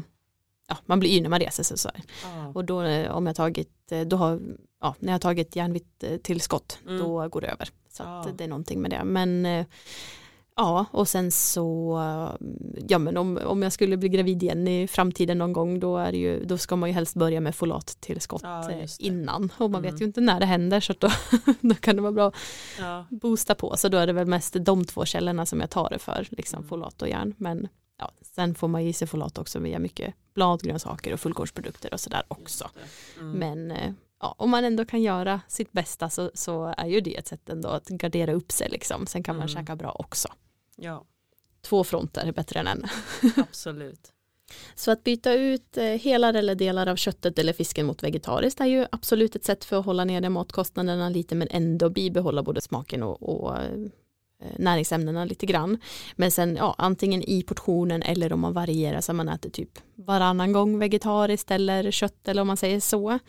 [0.67, 1.89] ja, man blir yr när man reser sig så.
[2.23, 2.51] Ja.
[2.55, 4.41] Och då om jag tagit, då har,
[4.81, 6.99] ja, när jag tagit järnvitt tillskott, Mm.
[6.99, 7.69] då går det över.
[7.89, 8.25] Så Ja.
[8.37, 9.03] det är någonting med det.
[9.03, 9.45] Men
[10.55, 11.99] ja, och sen så,
[12.87, 16.13] ja men om, om jag skulle bli gravid igen i framtiden någon gång, då, är
[16.13, 19.51] ju, då ska man ju helst börja med folat-tillskott Ja, eh, innan.
[19.57, 19.91] Och man Mm.
[19.91, 21.09] vet ju inte när det händer, så då,
[21.61, 22.31] då kan det vara bra
[22.79, 22.99] Ja.
[22.99, 23.77] att boosta på.
[23.77, 26.57] Så då är det väl mest de två källorna som jag tar det för, liksom
[26.57, 26.69] Mm.
[26.69, 27.33] folat och järn.
[27.37, 27.67] Men
[27.99, 32.23] ja, sen får man i sig folat också via mycket bladgrönsaker och fullkornsprodukter och sådär
[32.27, 32.69] också.
[33.19, 33.31] Mm.
[33.31, 37.17] Men eh, ja, om man ändå kan göra sitt bästa så, så är ju det
[37.17, 39.07] ett sätt ändå att gardera upp sig liksom.
[39.07, 39.55] Sen kan man Mm.
[39.55, 40.27] käka bra också.
[40.75, 41.05] Ja,
[41.61, 42.85] Två fronter är bättre än en.
[43.37, 44.11] absolut.
[44.75, 48.65] Så att byta ut eh, hela eller delar av köttet eller fisken mot vegetariskt är
[48.65, 53.03] ju absolut ett sätt för att hålla nere matkostnaderna lite men ändå bibehålla både smaken
[53.03, 53.89] och, och eh,
[54.57, 55.77] näringsämnena lite grann.
[56.15, 60.51] Men sen ja, antingen i portionen eller om man varierar så man äter typ varannan
[60.51, 63.19] gång vegetariskt eller kött eller om man säger så.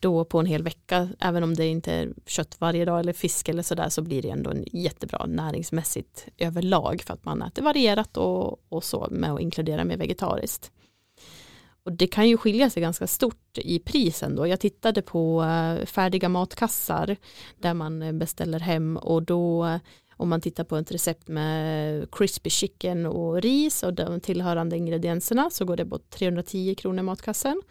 [0.00, 3.48] Då på en hel vecka, även om det inte är kött varje dag eller fisk
[3.48, 8.16] eller sådär så blir det ändå en jättebra näringsmässigt överlag för att man äter varierat
[8.16, 10.70] och, och så med att inkludera med vegetariskt.
[11.84, 14.46] Och det kan ju skilja sig ganska stort i prisen då.
[14.46, 17.16] Jag tittade på eh, färdiga matkassar
[17.58, 19.78] där man beställer hem och då eh,
[20.16, 25.50] om man tittar på ett recept med crispy chicken och ris och de tillhörande ingredienserna
[25.50, 27.62] så går det på 310 kronor matkassen.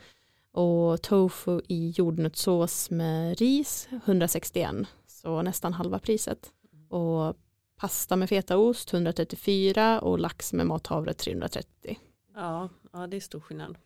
[0.53, 4.75] Och tofu i jordnötssås med ris 161
[5.07, 6.51] så nästan halva priset.
[6.89, 7.35] Och
[7.75, 11.99] pasta med fetaost 134 och lax med mathavre 330.
[12.35, 13.77] Ja, ja, det är stor skillnad.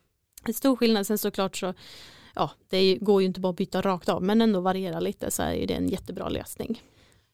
[0.44, 1.74] En stor skillnad sen såklart så
[2.34, 5.42] ja, det går ju inte bara att byta rakt av men ändå variera lite så
[5.42, 6.82] är ju det en jättebra lösning.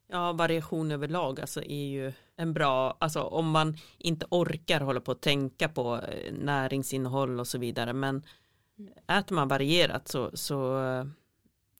[0.06, 5.12] Ja, variation överlag alltså är ju en bra, alltså om man inte orkar hålla på
[5.12, 8.22] att tänka på eh, näringsinnehåll och så vidare, men
[9.18, 10.80] äter man varierat så, så,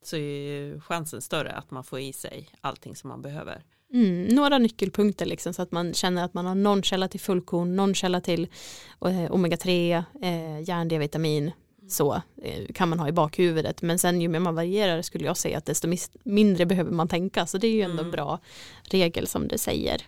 [0.03, 3.63] så är chansen större att man får i sig allting som man behöver.
[3.93, 7.77] Mm, några nyckelpunkter liksom så att man känner att man har någon källa till fullkorn,
[7.77, 8.43] någon källa till
[9.01, 11.51] eh, omega-3, eh, järn, D-vitamin
[11.89, 15.37] så eh, kan man ha i bakhuvudet men sen ju mer man varierar skulle jag
[15.37, 15.89] säga att desto
[16.25, 18.11] mindre behöver man tänka så det är ju ändå en Mm.
[18.11, 18.41] bra
[18.83, 20.03] regel som det säger.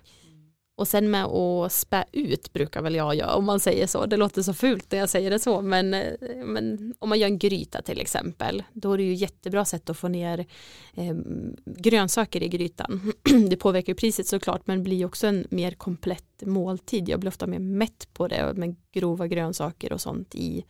[0.77, 4.07] Och sen med att spä ut brukar väl jag göra om man säger så.
[4.07, 6.12] Det låter så fult när jag säger det så men, eh,
[6.45, 9.97] men om man gör en gryta till exempel då är det ju jättebra sätt att
[9.97, 10.47] få ner
[10.95, 11.17] eh,
[11.65, 13.12] grönsaker i grytan.
[13.51, 17.09] det påverkar ju priset såklart men blir också en mer komplett måltid.
[17.09, 20.65] Jag blir ofta mer mätt på det med grova grönsaker och sånt i,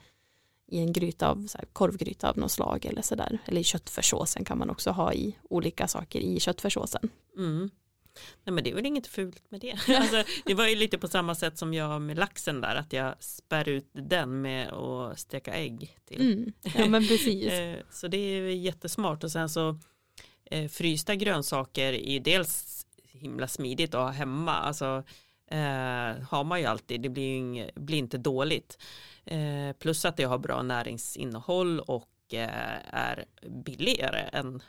[0.69, 3.39] i en gryta av så här, korvgryta av något slag eller sådär.
[3.45, 7.09] Eller i köttfärssåsen kan man också ha i olika saker i köttfärssåsen.
[7.37, 7.71] Mm.
[8.45, 9.79] Nej men det är väl inget fult med det.
[9.97, 13.15] Alltså, det var ju lite på samma sätt som jag med laxen där, att jag
[13.23, 16.21] spär ut den med att steka ägg till.
[16.33, 16.53] Mm.
[16.75, 17.53] Ja men precis.
[17.53, 19.79] Eh, Så det är jättesmart och sen så
[20.51, 24.53] eh, frysta grönsaker är ju dels himla smidigt att ha hemma.
[24.53, 25.03] Alltså
[25.51, 28.79] eh, har man ju alltid, det blir, ju inge, blir inte dåligt.
[29.25, 34.63] Eh, plus att det har bra näringsinnehåll och eh, är billigare än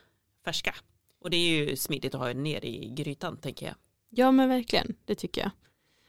[0.46, 0.76] färska.
[1.24, 3.76] Och det är ju smidigt att ha ner i grytan tänker jag.
[4.10, 5.52] Ja men verkligen, det tycker jag.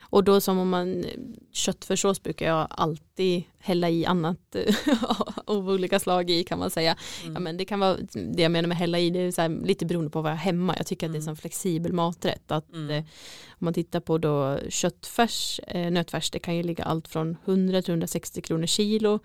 [0.02, 1.04] Och då som om man
[1.52, 4.56] köttfärssås brukar jag alltid hälla i annat
[5.46, 6.96] av olika slag i kan man säga.
[7.22, 7.34] Mm.
[7.34, 7.96] Ja, men det kan vara
[8.34, 10.36] det jag menar med hälla i, det är så här, lite beroende på vad jag
[10.36, 10.74] har hemma.
[10.76, 11.28] Jag tycker att det är Mm.
[11.30, 12.50] en flexibel maträtt.
[12.50, 12.90] Att, Mm.
[12.90, 13.04] eh,
[13.48, 17.82] om man tittar på då köttfärs, eh, nötfärs, det kan ju ligga allt från 100
[17.82, 19.18] till 160 kronor kilo.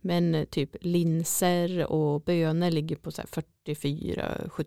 [0.00, 4.64] Men eh, typ linser och bönor ligger på så här 44-70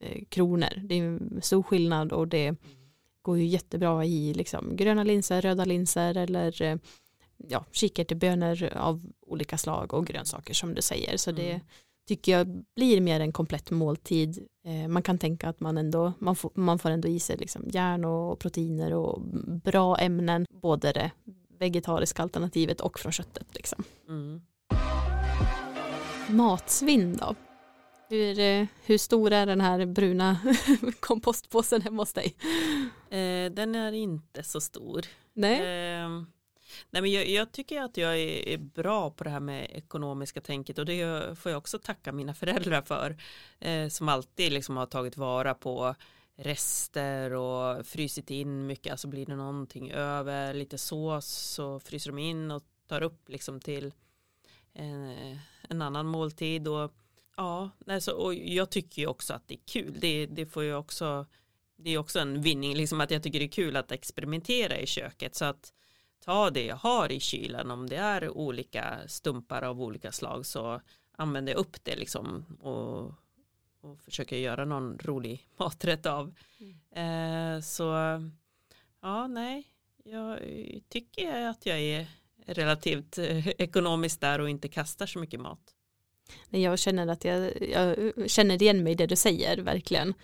[0.00, 0.80] eh, kronor.
[0.84, 2.54] Det är en stor skillnad och det
[3.22, 6.76] går ju jättebra i liksom, gröna linser, röda linser eller eh,
[7.48, 11.16] ja, kikärtebönor av olika slag och grönsaker som du säger.
[11.16, 11.60] Så det Mm.
[12.08, 14.48] tycker jag blir mer en komplett måltid.
[14.64, 17.62] Eh, man kan tänka att man ändå man får, man får ändå i sig liksom
[17.70, 19.20] järn och proteiner och
[19.64, 21.10] bra ämnen, både det
[21.58, 23.46] vegetariska alternativet och från köttet.
[23.54, 23.84] Liksom.
[24.08, 24.40] Mm.
[26.28, 27.34] Matsvinn då?
[28.12, 30.38] Hur, eh, hur stor är den här bruna
[31.00, 32.34] kompostpåsen hemma hos dig?
[33.10, 35.06] Eh, den är inte så stor.
[35.32, 35.54] Nej?
[35.54, 36.08] Eh,
[36.90, 40.40] nej men jag, jag tycker att jag är, är bra på det här med ekonomiska
[40.40, 43.16] tänket och det får jag också tacka mina föräldrar för
[43.60, 45.94] eh, som alltid liksom har tagit vara på
[46.36, 52.18] rester och frysit in mycket, alltså blir det någonting över, lite sås så fryser de
[52.18, 53.92] in och tar upp liksom till
[54.72, 55.16] en,
[55.68, 56.92] en annan måltid och
[57.36, 60.74] ja, alltså, och jag tycker ju också att det är kul, det, det får ju
[60.74, 61.26] också
[61.76, 64.86] det är också en vinning, liksom att jag tycker det är kul att experimentera i
[64.86, 65.72] köket så att
[66.24, 70.80] ta det jag har i kylen om det är olika stumpar av olika slag så
[71.16, 73.14] använder jag upp det liksom och,
[73.80, 76.34] och försöker göra någon rolig maträtt av.
[76.60, 77.56] Mm.
[77.56, 77.84] Eh, så
[79.00, 79.66] ja, nej,
[80.04, 80.38] jag
[80.88, 82.06] tycker att jag är
[82.46, 85.74] relativt eh, ekonomiskt där och inte kastar så mycket mat.
[86.50, 87.96] Jag känner att jag, jag
[88.30, 90.14] känner igen mig i det du säger verkligen.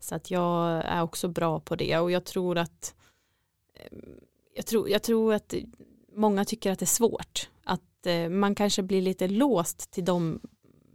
[0.00, 2.94] Så att jag är också bra på det och jag tror att
[3.74, 3.98] eh,
[4.54, 5.54] jag tror, jag tror att
[6.14, 7.48] många tycker att det är svårt.
[7.64, 10.40] Att eh, man kanske blir lite låst till de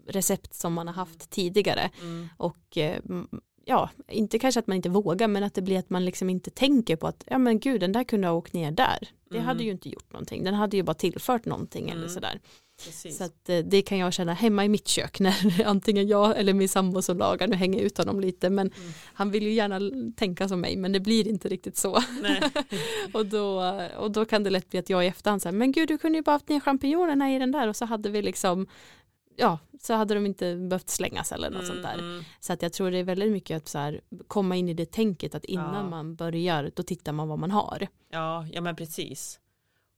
[0.08, 1.90] recept som man har haft tidigare.
[2.02, 2.30] Mm.
[2.38, 3.00] Och eh,
[3.66, 6.50] ja, inte kanske att man inte vågar men att det blir att man liksom inte
[6.50, 9.10] tänker på att ja men gud den där kunde ha åkt ner där.
[9.34, 9.48] Det mm.
[9.48, 10.44] hade ju inte gjort någonting.
[10.44, 11.98] Den hade ju bara tillfört någonting mm.
[11.98, 12.40] eller sådär.
[12.86, 13.18] Precis.
[13.18, 16.54] Så att, eh, det kan jag känna hemma i mitt kök när antingen jag eller
[16.54, 18.94] min sambo som lagar, nu hänger jag ut honom lite men mm.
[19.14, 19.80] han vill ju gärna
[20.16, 21.92] tänka som mig men det blir inte riktigt så.
[23.14, 25.88] och, då, och då kan det lätt bli att jag i efterhand säger men gud
[25.88, 28.68] du kunde ju bara haft ner champinjonerna i den där och så hade vi liksom
[29.36, 31.94] ja, så hade de inte behövt slängas eller något mm, sånt där.
[31.94, 32.24] Mm.
[32.40, 34.92] Så att jag tror det är väldigt mycket att så här, komma in i det
[34.92, 35.90] tänket att innan ja.
[35.90, 37.88] man börjar då tittar man vad man har.
[38.10, 39.40] Ja, ja men precis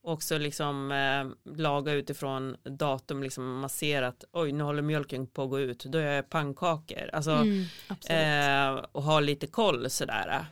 [0.06, 5.44] också liksom eh, laga utifrån datum, liksom man ser att oj nu håller mjölken på
[5.44, 7.10] att gå ut, då gör jag pannkakor.
[7.14, 7.66] Alltså, mm,
[8.10, 10.46] eh, och ha lite koll sådär.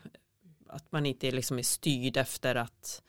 [0.68, 3.04] Att man inte liksom är styrd efter att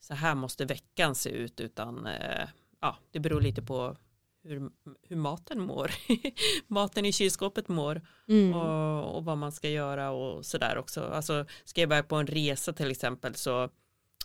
[0.00, 2.48] så här måste veckan se ut utan eh,
[2.80, 3.96] ja, det beror lite på
[4.42, 4.70] hur,
[5.02, 5.90] hur maten mår.
[6.66, 8.54] maten i kylskåpet mår mm.
[8.54, 11.04] och, och, vad man ska göra och sådär också.
[11.04, 13.70] Alltså ska jag börja på en resa till exempel så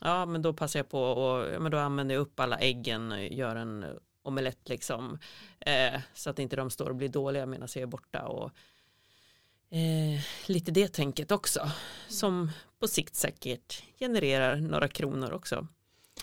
[0.01, 3.11] Ja, men då passar jag på och ja, men då använder jag upp alla äggen
[3.11, 3.85] och gör en
[4.21, 5.19] omelett liksom.
[5.59, 8.51] Eh, så att inte de står och blir dåliga medan jag är borta och
[9.69, 11.71] eh, lite det tänket också.
[12.07, 15.67] Som på sikt säkert genererar några kronor också.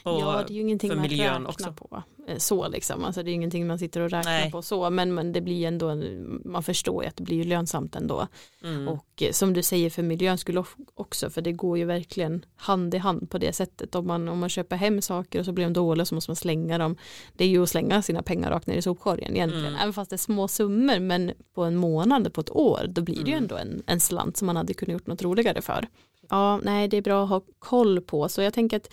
[0.03, 1.73] Och ja, det är ju ingenting man räknar också.
[1.73, 2.03] på
[2.37, 3.05] så liksom.
[3.05, 4.51] Alltså det är ingenting man sitter och räknar Nej.
[4.51, 4.91] på så.
[4.91, 6.03] Men, men det blir ändå,
[6.45, 8.29] man förstår ju att det blir lönsamt ändå.
[8.65, 8.89] Mm.
[8.89, 10.65] Och eh, som du säger för miljön skulle
[10.95, 13.95] också, för det går ju verkligen hand i hand på det sättet.
[13.95, 16.37] Om man, om man köper hem saker och så blir de dåliga så måste man
[16.37, 16.97] slänga dem.
[17.37, 19.67] Det är ju att slänga sina pengar rakt ner i sopkorgen egentligen.
[19.67, 19.81] Mm.
[19.81, 23.25] Även fast det är små summor, men på en månad, på ett år, då blir
[23.25, 23.43] det ju mm.
[23.43, 25.89] ändå en, en slant som man hade kunnat gjort något roligare för.
[26.31, 28.29] Ja, nej, det är bra att ha koll på.
[28.29, 28.93] Så jag tänker att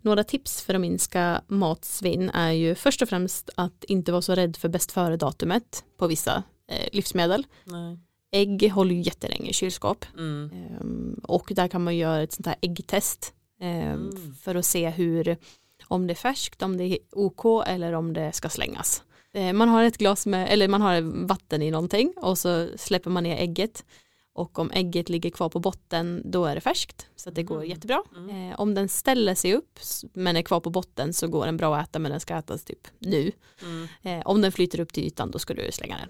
[0.00, 4.34] några tips för att minska matsvinn är ju först och främst att inte vara så
[4.34, 7.46] rädd för bäst före datumet på vissa eh, livsmedel.
[7.64, 7.98] Nej.
[8.32, 10.50] Ägg håller ju jättelänge i kylskåp mm.
[10.80, 14.34] um, och där kan man göra ett sånt här äggtest um, mm.
[14.34, 15.36] för att se hur
[15.84, 19.02] om det är färskt, om det är OK eller om det ska slängas.
[19.36, 23.10] Uh, man har ett glas med, eller man har vatten i någonting och så släpper
[23.10, 23.84] man ner ägget
[24.32, 27.68] och om ägget ligger kvar på botten då är det färskt så det går mm.
[27.68, 28.02] jättebra.
[28.16, 28.50] Mm.
[28.50, 29.78] Eh, om den ställer sig upp
[30.12, 32.64] men är kvar på botten så går den bra att äta men den ska ätas
[32.64, 33.32] typ nu.
[33.62, 33.88] Mm.
[34.02, 36.08] Eh, om den flyter upp till ytan då ska du slänga den.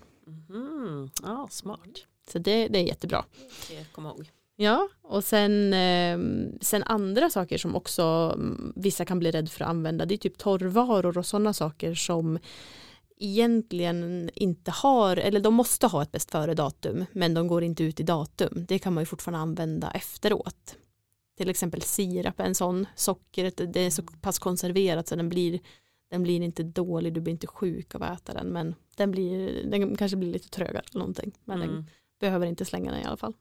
[0.49, 1.11] Mm.
[1.23, 2.07] Ja, smart.
[2.33, 3.25] Så det, det är jättebra.
[3.93, 4.31] Kom ihåg.
[4.57, 6.19] Ja, och sen, eh,
[6.61, 8.03] sen andra saker som också
[8.35, 11.95] mm, vissa kan bli rädd för att använda det är typ torrvaror och sådana saker
[11.95, 12.39] som
[13.21, 17.85] egentligen inte har, eller de måste ha ett bäst före datum men de går inte
[17.85, 18.65] ut i datum.
[18.69, 20.77] Det kan man ju fortfarande använda efteråt.
[21.37, 25.61] Till exempel sirap en sån, sockret det är så pass konserverat så den blir,
[26.11, 29.65] den blir inte dålig, du blir inte sjuk av att äta den men den, blir,
[29.65, 31.75] den kanske blir lite trögare eller någonting men mm.
[31.75, 31.87] den
[32.21, 33.35] behöver inte slänga den i alla fall.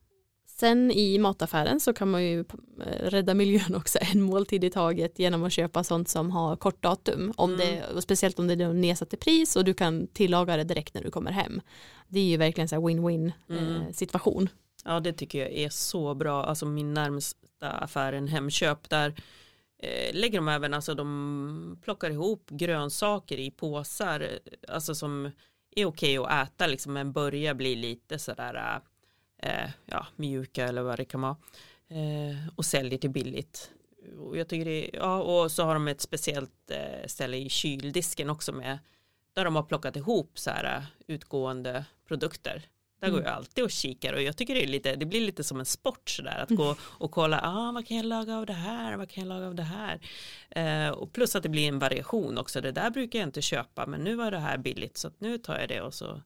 [0.59, 5.19] Sen i mataffären så kan man ju eh, rädda miljön också en måltid i taget
[5.19, 7.33] genom att köpa sånt som har kort datum.
[7.37, 7.65] Om mm.
[7.95, 11.03] det, speciellt om det är nedsatt i pris och du kan tillaga det direkt när
[11.03, 11.61] du kommer hem.
[12.07, 13.75] Det är ju verkligen så win-win mm.
[13.75, 14.49] eh, situation.
[14.85, 16.43] Ja det tycker jag är så bra.
[16.43, 19.15] Alltså min närmsta affär en Hemköp där
[19.83, 24.27] eh, lägger de även, alltså de plockar ihop grönsaker i påsar,
[24.67, 25.25] alltså som
[25.75, 28.81] är okej okay att äta liksom men börjar bli lite sådär
[29.41, 31.37] eh, ja, mjuka eller vad det kan vara
[31.87, 33.71] eh, och säljer till billigt.
[34.19, 38.29] Och jag tycker det, ja, och så har de ett speciellt eh, ställe i kyldisken
[38.29, 38.79] också med
[39.33, 42.63] där de har plockat ihop så här eh, utgående produkter.
[42.99, 43.19] Där mm.
[43.19, 45.59] går jag alltid och kikar och jag tycker det, är lite, det blir lite som
[45.59, 48.97] en sport sådär att gå och kolla, ah, vad kan jag laga av det här,
[48.97, 49.99] vad kan jag laga av det här.
[50.49, 53.85] Eh, och plus att det blir en variation också, det där brukar jag inte köpa
[53.85, 56.21] men nu var det här billigt så nu tar jag det och så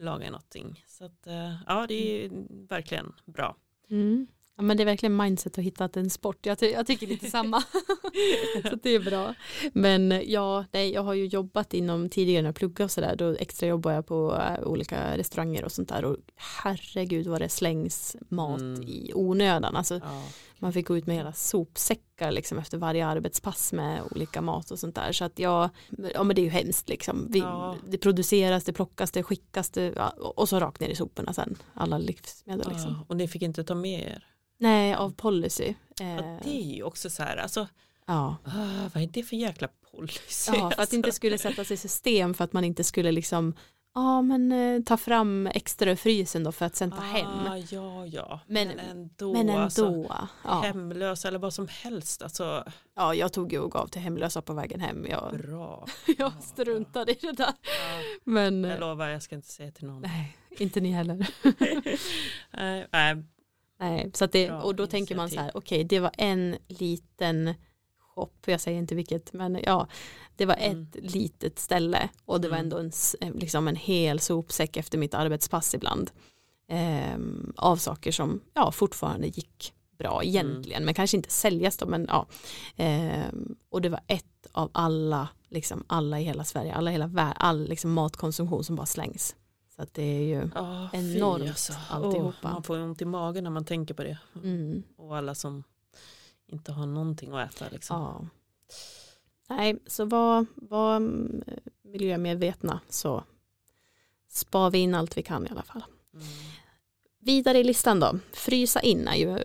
[0.00, 0.84] laga någonting.
[0.86, 2.30] Så att, eh, ja, det är
[2.68, 3.56] verkligen bra.
[3.90, 4.26] Mm.
[4.56, 6.46] Ja, men det är verkligen mindset att hitta en sport.
[6.46, 7.60] Jag, ty jag tycker lite samma.
[8.70, 9.34] så det är bra.
[9.72, 13.16] Men ja, nej, jag har ju jobbat inom tidigare när jag pluggade och sådär.
[13.16, 16.04] Då extra jobbar jag på uh, olika restauranger och sånt där.
[16.04, 18.82] Och herregud vad det slängs mat mm.
[18.82, 19.76] i onödan.
[19.76, 20.22] Alltså, ja.
[20.62, 24.78] Man fick gå ut med hela sopsäckar liksom efter varje arbetspass med olika mat och
[24.78, 25.12] sånt där.
[25.12, 25.70] Så att jag,
[26.14, 27.26] ja men det är ju hemskt liksom.
[27.30, 27.76] Vi, Ja.
[27.88, 31.56] Det produceras, det plockas, det skickas det, ja, och så rakt ner i soporna sen.
[31.74, 32.92] Alla livsmedel liksom.
[32.92, 34.26] Ja, och ni fick inte ta med er.
[34.58, 35.74] Nej, av policy.
[35.98, 37.68] Ja, Eh, det är ju också så här, alltså,
[38.06, 38.36] ja.
[38.44, 40.52] ah, vad är det för jäkla policy?
[40.52, 40.90] ja, för att alltså?
[40.90, 43.54] det inte skulle sättas i system för att man inte skulle liksom
[43.94, 47.26] ja men eh, ta fram extra ur frysen då för att sen ta hem.
[47.26, 49.32] Ah, ja, ja, Men- men, ändå.
[49.32, 49.62] Men ändå.
[49.62, 50.06] Alltså,
[50.44, 50.60] ja.
[50.64, 52.22] Hemlösa eller vad som helst.
[52.22, 52.64] Alltså,
[52.96, 55.06] ja, jag tog ju och gav till hemlösa på vägen hem.
[55.10, 55.86] Jag, bra.
[56.18, 57.46] jag struntade i det där.
[57.62, 60.02] Ja, Men eh, jag lovar, jag ska inte säga till någon.
[60.02, 61.26] nej, inte ni heller.
[62.56, 63.24] Nej, nej,
[63.80, 65.52] Nej, så det, och då tänker man så initiativ.
[65.54, 67.54] här, okej det var en liten
[68.14, 69.86] shop, jag säger inte vilket, men ja,
[70.36, 70.88] det var ett Mm.
[70.92, 72.64] litet ställe och det var Mm.
[72.66, 76.10] ändå en, eh, liksom en hel sopsäck efter mitt arbetspass ibland.
[76.68, 82.04] Ehm, av saker som ja, fortfarande gick bra egentligen, men kanske inte säljas då, men
[82.08, 82.26] ja.
[82.76, 87.06] Ehm, och det var ett av alla, liksom alla i hela Sverige, alla i hela
[87.06, 89.36] världen, all liksom matkonsumtion som bara slängs.
[89.76, 91.72] Så att det är ju, Ah, Enormt fy, alltså.
[91.90, 92.36] alltihopa.
[92.44, 94.18] Åh, man får ont i magen när man tänker på det.
[94.44, 95.64] mm, Och alla som
[96.52, 97.64] inte har någonting att äta.
[97.72, 97.96] Liksom.
[97.96, 98.26] Ja.
[99.56, 101.00] Nej, så var, var
[101.82, 103.24] miljömedvetna så
[104.28, 105.84] spar vi in allt vi kan i alla fall.
[106.14, 106.26] Mm.
[107.20, 109.38] Vidare i listan då, frysa in är ju,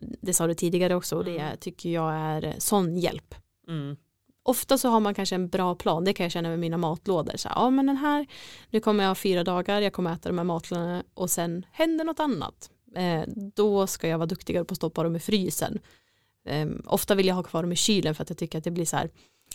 [0.00, 1.56] det sa du tidigare också och det Mm.
[1.58, 3.34] tycker jag är sån hjälp.
[3.68, 3.96] Mm.
[4.42, 7.36] Ofta så har man kanske en bra plan, det kan jag känna med mina matlådor.
[7.36, 8.26] Så här, ja men den här,
[8.70, 12.04] nu kommer jag ha fyra dagar, jag kommer äta de här matlådorna och sen händer
[12.04, 12.70] något annat.
[12.96, 13.22] Eh,
[13.54, 15.78] då ska jag vara duktigare på att stoppa dem i frysen.
[16.46, 18.70] Eh, ofta vill jag ha kvar dem i kylen för att jag tycker att det
[18.70, 19.10] blir så här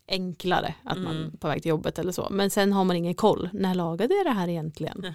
[0.08, 1.38] enklare att man Mm.
[1.38, 2.28] på väg till jobbet eller så.
[2.32, 5.14] Men sen har man ingen koll, när lagade jag det här egentligen?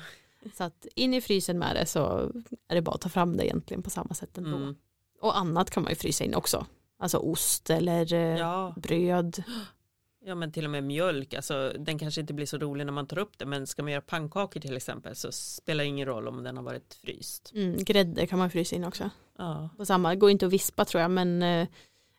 [0.56, 2.30] så att in i frysen med det så
[2.68, 4.56] är det bara att ta fram det egentligen på samma sätt ändå.
[4.56, 4.74] Mm.
[5.20, 6.66] Och annat kan man ju frysa in också.
[6.98, 9.42] Alltså ost eller eh, Ja, bröd.
[10.26, 11.34] ja, men till och med mjölk.
[11.34, 13.46] Alltså, den kanske inte blir så rolig när man tar upp det.
[13.46, 16.64] Men ska man göra pannkakor till exempel så spelar det ingen roll om den har
[16.64, 17.52] varit fryst.
[17.54, 19.10] Mm, grädde kan man frysa in också.
[19.38, 21.68] Ja, På samma, går inte att vispa tror jag, men eh,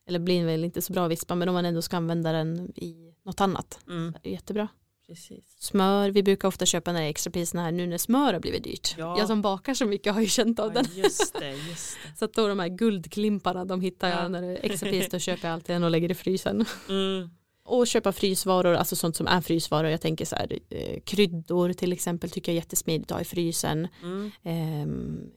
[0.08, 2.72] eller blir väl inte så bra att vispa, men om man ändå ska använda den
[2.76, 3.80] i något annat.
[3.88, 4.68] mm, Det är jättebra.
[5.08, 5.56] precis.
[5.60, 8.64] Smör, vi brukar ofta köpa när det är extrapriserna här nu när smör har blivit
[8.64, 8.96] dyrt.
[8.98, 9.18] Ja.
[9.18, 10.92] Jag som bakar så mycket har ju känt av Ja, den.
[11.04, 12.12] just det, just det.
[12.18, 14.28] Så att då de här guldklimparna, de hittar jag Ja.
[14.28, 16.66] när det är extrapris, då köper jag alltid en och lägger i frysen.
[16.90, 17.30] Mm.
[17.70, 19.90] Och köpa frysvaror, alltså sånt som är frysvaror.
[19.90, 23.26] Jag tänker så här, eh, kryddor till exempel tycker jag är jättesmidigt att ha i
[23.26, 23.88] frysen.
[24.04, 24.32] Mm.
[24.44, 25.32] Ehm,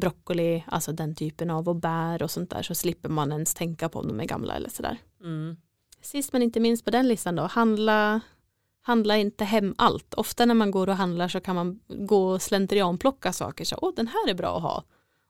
[0.00, 3.88] broccoli, alltså den typen av och bär och sånt där så slipper man ens tänka
[3.88, 4.98] på om de är gamla eller sådär.
[5.20, 5.56] Mm.
[6.02, 8.20] Sist men inte minst på den listan då, handla,
[8.82, 10.14] handla inte hem allt.
[10.14, 13.64] Ofta när man går och handlar så kan man gå och slentrianplocka saker.
[13.64, 14.84] Så, Åh, den här är bra att ha.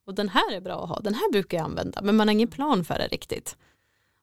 [0.07, 1.01] Och den här är bra att ha.
[1.01, 2.03] Den här brukar jag använda.
[2.03, 3.57] Men man har ingen plan för det riktigt.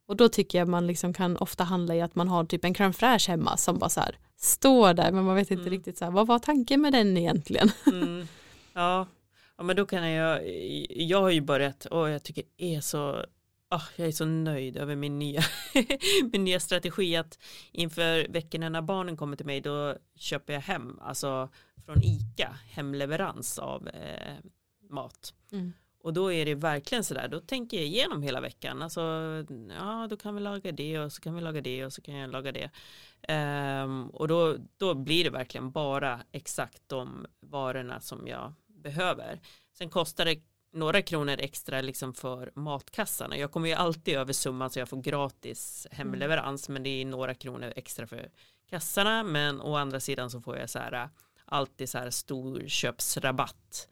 [0.08, 2.74] Och då tycker jag man liksom kan ofta handla i att man har typ en
[2.76, 5.72] crème fraîche hemma som bara så här står där men man vet inte Mm.
[5.74, 7.72] riktigt så här, vad var tanken med den egentligen?
[7.88, 8.28] Mm.
[8.74, 9.08] Ja.
[9.58, 10.42] ja, men då kan jag,
[10.90, 13.26] jag har ju börjat och jag tycker det är så,
[13.70, 15.42] ah, jag är så nöjd över min nya,
[16.32, 17.40] min nya strategi att
[17.72, 21.50] inför veckorna när barnen kommer till mig då köper jag hem, alltså
[21.86, 24.36] från ICA, hemleverans av eh,
[24.90, 25.34] mat.
[25.52, 25.74] Mm.
[26.04, 28.82] Och då är det verkligen sådär, då tänker jag igenom hela veckan.
[28.82, 29.02] Alltså,
[29.80, 32.16] ja, då kan vi laga det och så kan vi laga det och så kan
[32.16, 32.70] jag laga det.
[33.22, 39.40] Ehm, och då, då blir det verkligen bara exakt de varorna som jag behöver.
[39.78, 40.42] Sen kostar det
[40.74, 43.38] några kronor extra liksom för matkassarna.
[43.38, 47.34] Jag kommer ju alltid över summan så jag får gratis hemleverans men det är några
[47.34, 48.30] kronor extra för
[48.70, 51.10] kassarna men å andra sidan så får jag så här
[51.46, 53.88] alltid så här storköpsrabatt.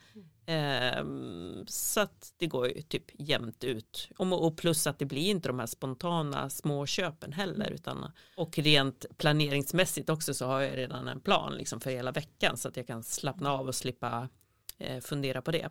[0.45, 4.10] Ehm, så att det går ju typ jämnt ut.
[4.18, 7.72] Och, och plus att det blir inte de här spontana småköpen heller.
[7.72, 12.58] Utan, och rent planeringsmässigt också så har jag redan en plan liksom för hela veckan.
[12.58, 14.30] Så att jag kan slappna av och slippa
[14.78, 15.70] eh, fundera på det.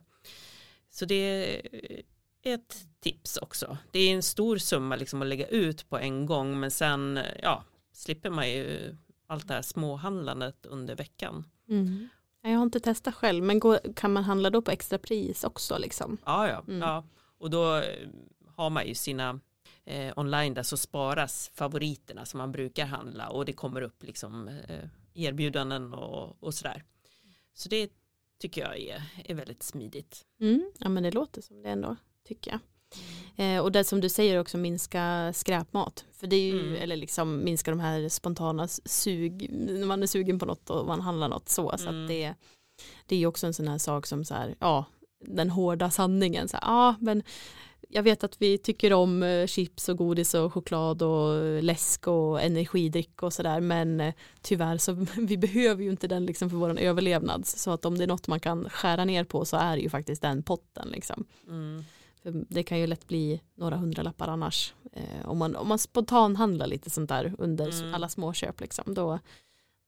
[0.91, 1.15] Så det
[2.43, 3.79] är ett tips också.
[3.91, 6.61] Det är en stor summa liksom att lägga ut på en gång.
[6.61, 11.45] Men sen ja, slipper man ju allt det här småhandlandet under veckan.
[11.71, 12.09] Mm.
[12.43, 15.79] Jag har inte testat själv men går, kan man handla då på extra pris också
[15.79, 16.19] liksom?
[16.25, 16.65] Ja, ja.
[16.69, 16.81] Mm.
[16.81, 17.05] ja.
[17.39, 18.09] Och då eh,
[18.47, 19.41] har man ju sina
[19.85, 24.49] eh, online där så sparas favoriterna som man brukar handla och det kommer upp liksom
[24.49, 26.85] eh, erbjudanden och, och sådär.
[27.55, 27.93] Så det
[28.39, 30.27] tycker jag är, är väldigt smidigt.
[30.41, 30.73] Mm.
[30.79, 32.61] Ja men det låter som det ändå tycker jag.
[33.37, 36.05] Eh, och det som du säger också minska skräpmat.
[36.13, 36.83] För det är ju, Mm.
[36.83, 41.01] eller liksom minska de här spontana sug, när man är sugen på något och man
[41.01, 41.75] handlar något så.
[41.79, 42.03] Så Mm.
[42.05, 42.35] att det,
[43.07, 44.85] det är ju också en sån här sak som så här, ja,
[45.27, 46.49] den hårda sanningen.
[46.49, 47.23] Så här, ah, men
[47.89, 52.43] jag vet att vi tycker om eh, chips och godis och choklad och läsk och
[52.43, 56.79] energidryck och sådär men eh, tyvärr så vi behöver ju inte den liksom för vår
[56.79, 59.83] överlevnad så att om det är något man kan skära ner på så är det
[59.83, 61.25] ju faktiskt den potten liksom.
[61.49, 61.85] Mm.
[62.23, 66.67] För det kan ju lätt bli några hundralappar annars eh, om, man, om man spontanhandlar
[66.67, 67.95] lite sånt där under mm.
[67.95, 69.19] alla småköp liksom då,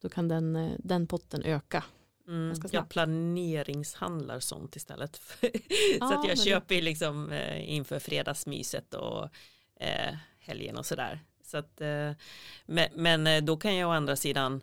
[0.03, 1.85] då kan den, eh, den potten öka
[2.29, 5.17] Mm, jag planeringshandlar sånt istället.
[5.99, 6.83] så att jag köper det...
[6.83, 9.29] liksom eh, inför fredagsmyset och
[9.81, 11.21] eh, helgen och sådär.
[11.45, 12.13] Så att, eh,
[12.67, 14.61] men, men, eh, då kan jag å andra sidan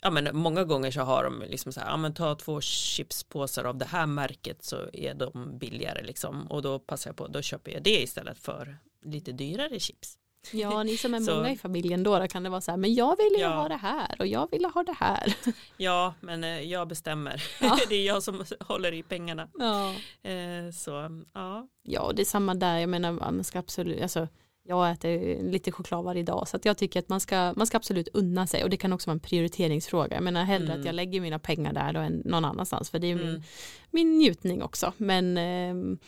[0.00, 3.64] Ja men många gånger så har de liksom så här, ja men ta två chipspåsar
[3.64, 7.42] av det här märket så är de billigare liksom och då passar jag på, då
[7.42, 10.18] köper jag det istället för lite dyrare chips.
[10.52, 12.78] Ja, ni som är så, många i familjen då, då kan det vara så här,
[12.78, 13.54] men jag vill ju ja.
[13.54, 15.36] ha det här och jag vill ha det här.
[15.76, 17.42] Ja, men eh, jag bestämmer.
[17.60, 17.78] Ja.
[17.88, 19.48] det är jag som håller i pengarna.
[19.58, 19.94] Ja.
[20.30, 21.68] Eh, så, ja.
[21.82, 24.28] Ja, det är samma där, jag menar, man ska absolut, alltså,
[24.68, 27.76] jag äter lite choklad varje dag så att jag tycker att man ska, man ska
[27.76, 30.16] absolut unna sig och det kan också vara en prioriteringsfråga.
[30.16, 30.80] Jag menar hellre mm.
[30.80, 33.26] att jag lägger mina pengar där än någon annanstans för det är mm.
[33.26, 33.42] min,
[33.90, 34.92] min njutning också.
[34.96, 35.98] Men eh,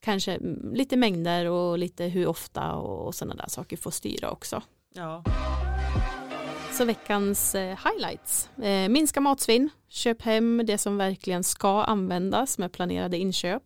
[0.00, 0.38] kanske
[0.72, 4.62] lite mängder och lite hur ofta och sådana där saker får styra också.
[4.94, 5.24] Ja.
[6.72, 8.50] Så veckans eh, highlights.
[8.58, 13.62] Eh, minska matsvinn, köp hem det som verkligen ska användas med planerade inköp.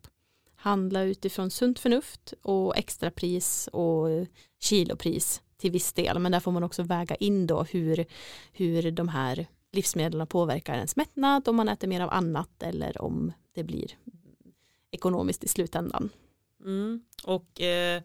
[0.61, 4.07] Handla utifrån sunt förnuft och extrapris och
[4.59, 6.19] kilopris till viss del.
[6.19, 8.05] Men där får man också väga in då hur,
[8.53, 13.33] hur de här livsmedlen påverkar ens mättnad, om man äter mer av annat eller om
[13.53, 13.97] det blir
[14.91, 16.09] ekonomiskt i slutändan.
[16.65, 17.03] Mm.
[17.23, 18.03] Och eh,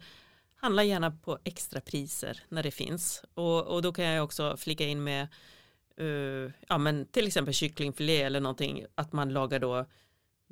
[0.56, 3.22] handla gärna på extrapriser när det finns.
[3.34, 5.28] Och, och då kan jag också flika in med
[6.00, 9.86] uh, ja, men till exempel kycklingfilé eller någonting att man lagar då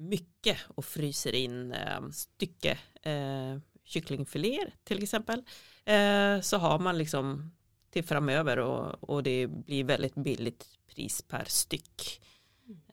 [0.03, 5.43] mycket och fryser in eh, stycke eh, kycklingfiléer till exempel.
[5.85, 7.53] Eh, så har man liksom
[7.91, 12.21] till framöver och, och det blir väldigt billigt pris per styck.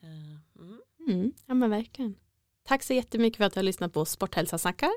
[0.01, 0.81] Eh, mm.
[1.07, 2.15] Mm, ja men verkligen.
[2.63, 4.91] Tack så jättemycket för att du har lyssnat på Sporthälsa snackar.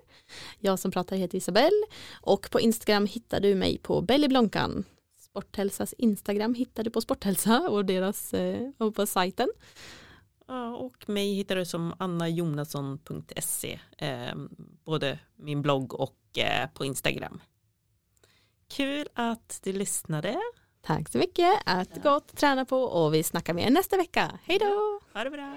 [0.58, 1.86] Jag som pratar heter Isabelle
[2.20, 4.84] och på Instagram hittar du mig på Bellyblonkan.
[5.18, 9.48] Sporthälsas Instagram hittar du på Sporthälsa och deras eh, och på sajten.
[10.76, 14.34] Och mig hittar du som annajonasson.se eh,
[14.84, 17.40] både min blogg och eh, på Instagram.
[18.68, 20.40] Kul att du lyssnade.
[20.80, 21.68] Tack så mycket.
[21.68, 24.38] Ät gott, träna på och vi snackar mer nästa vecka.
[24.44, 25.00] Hej då!
[25.14, 25.56] Ha det bra.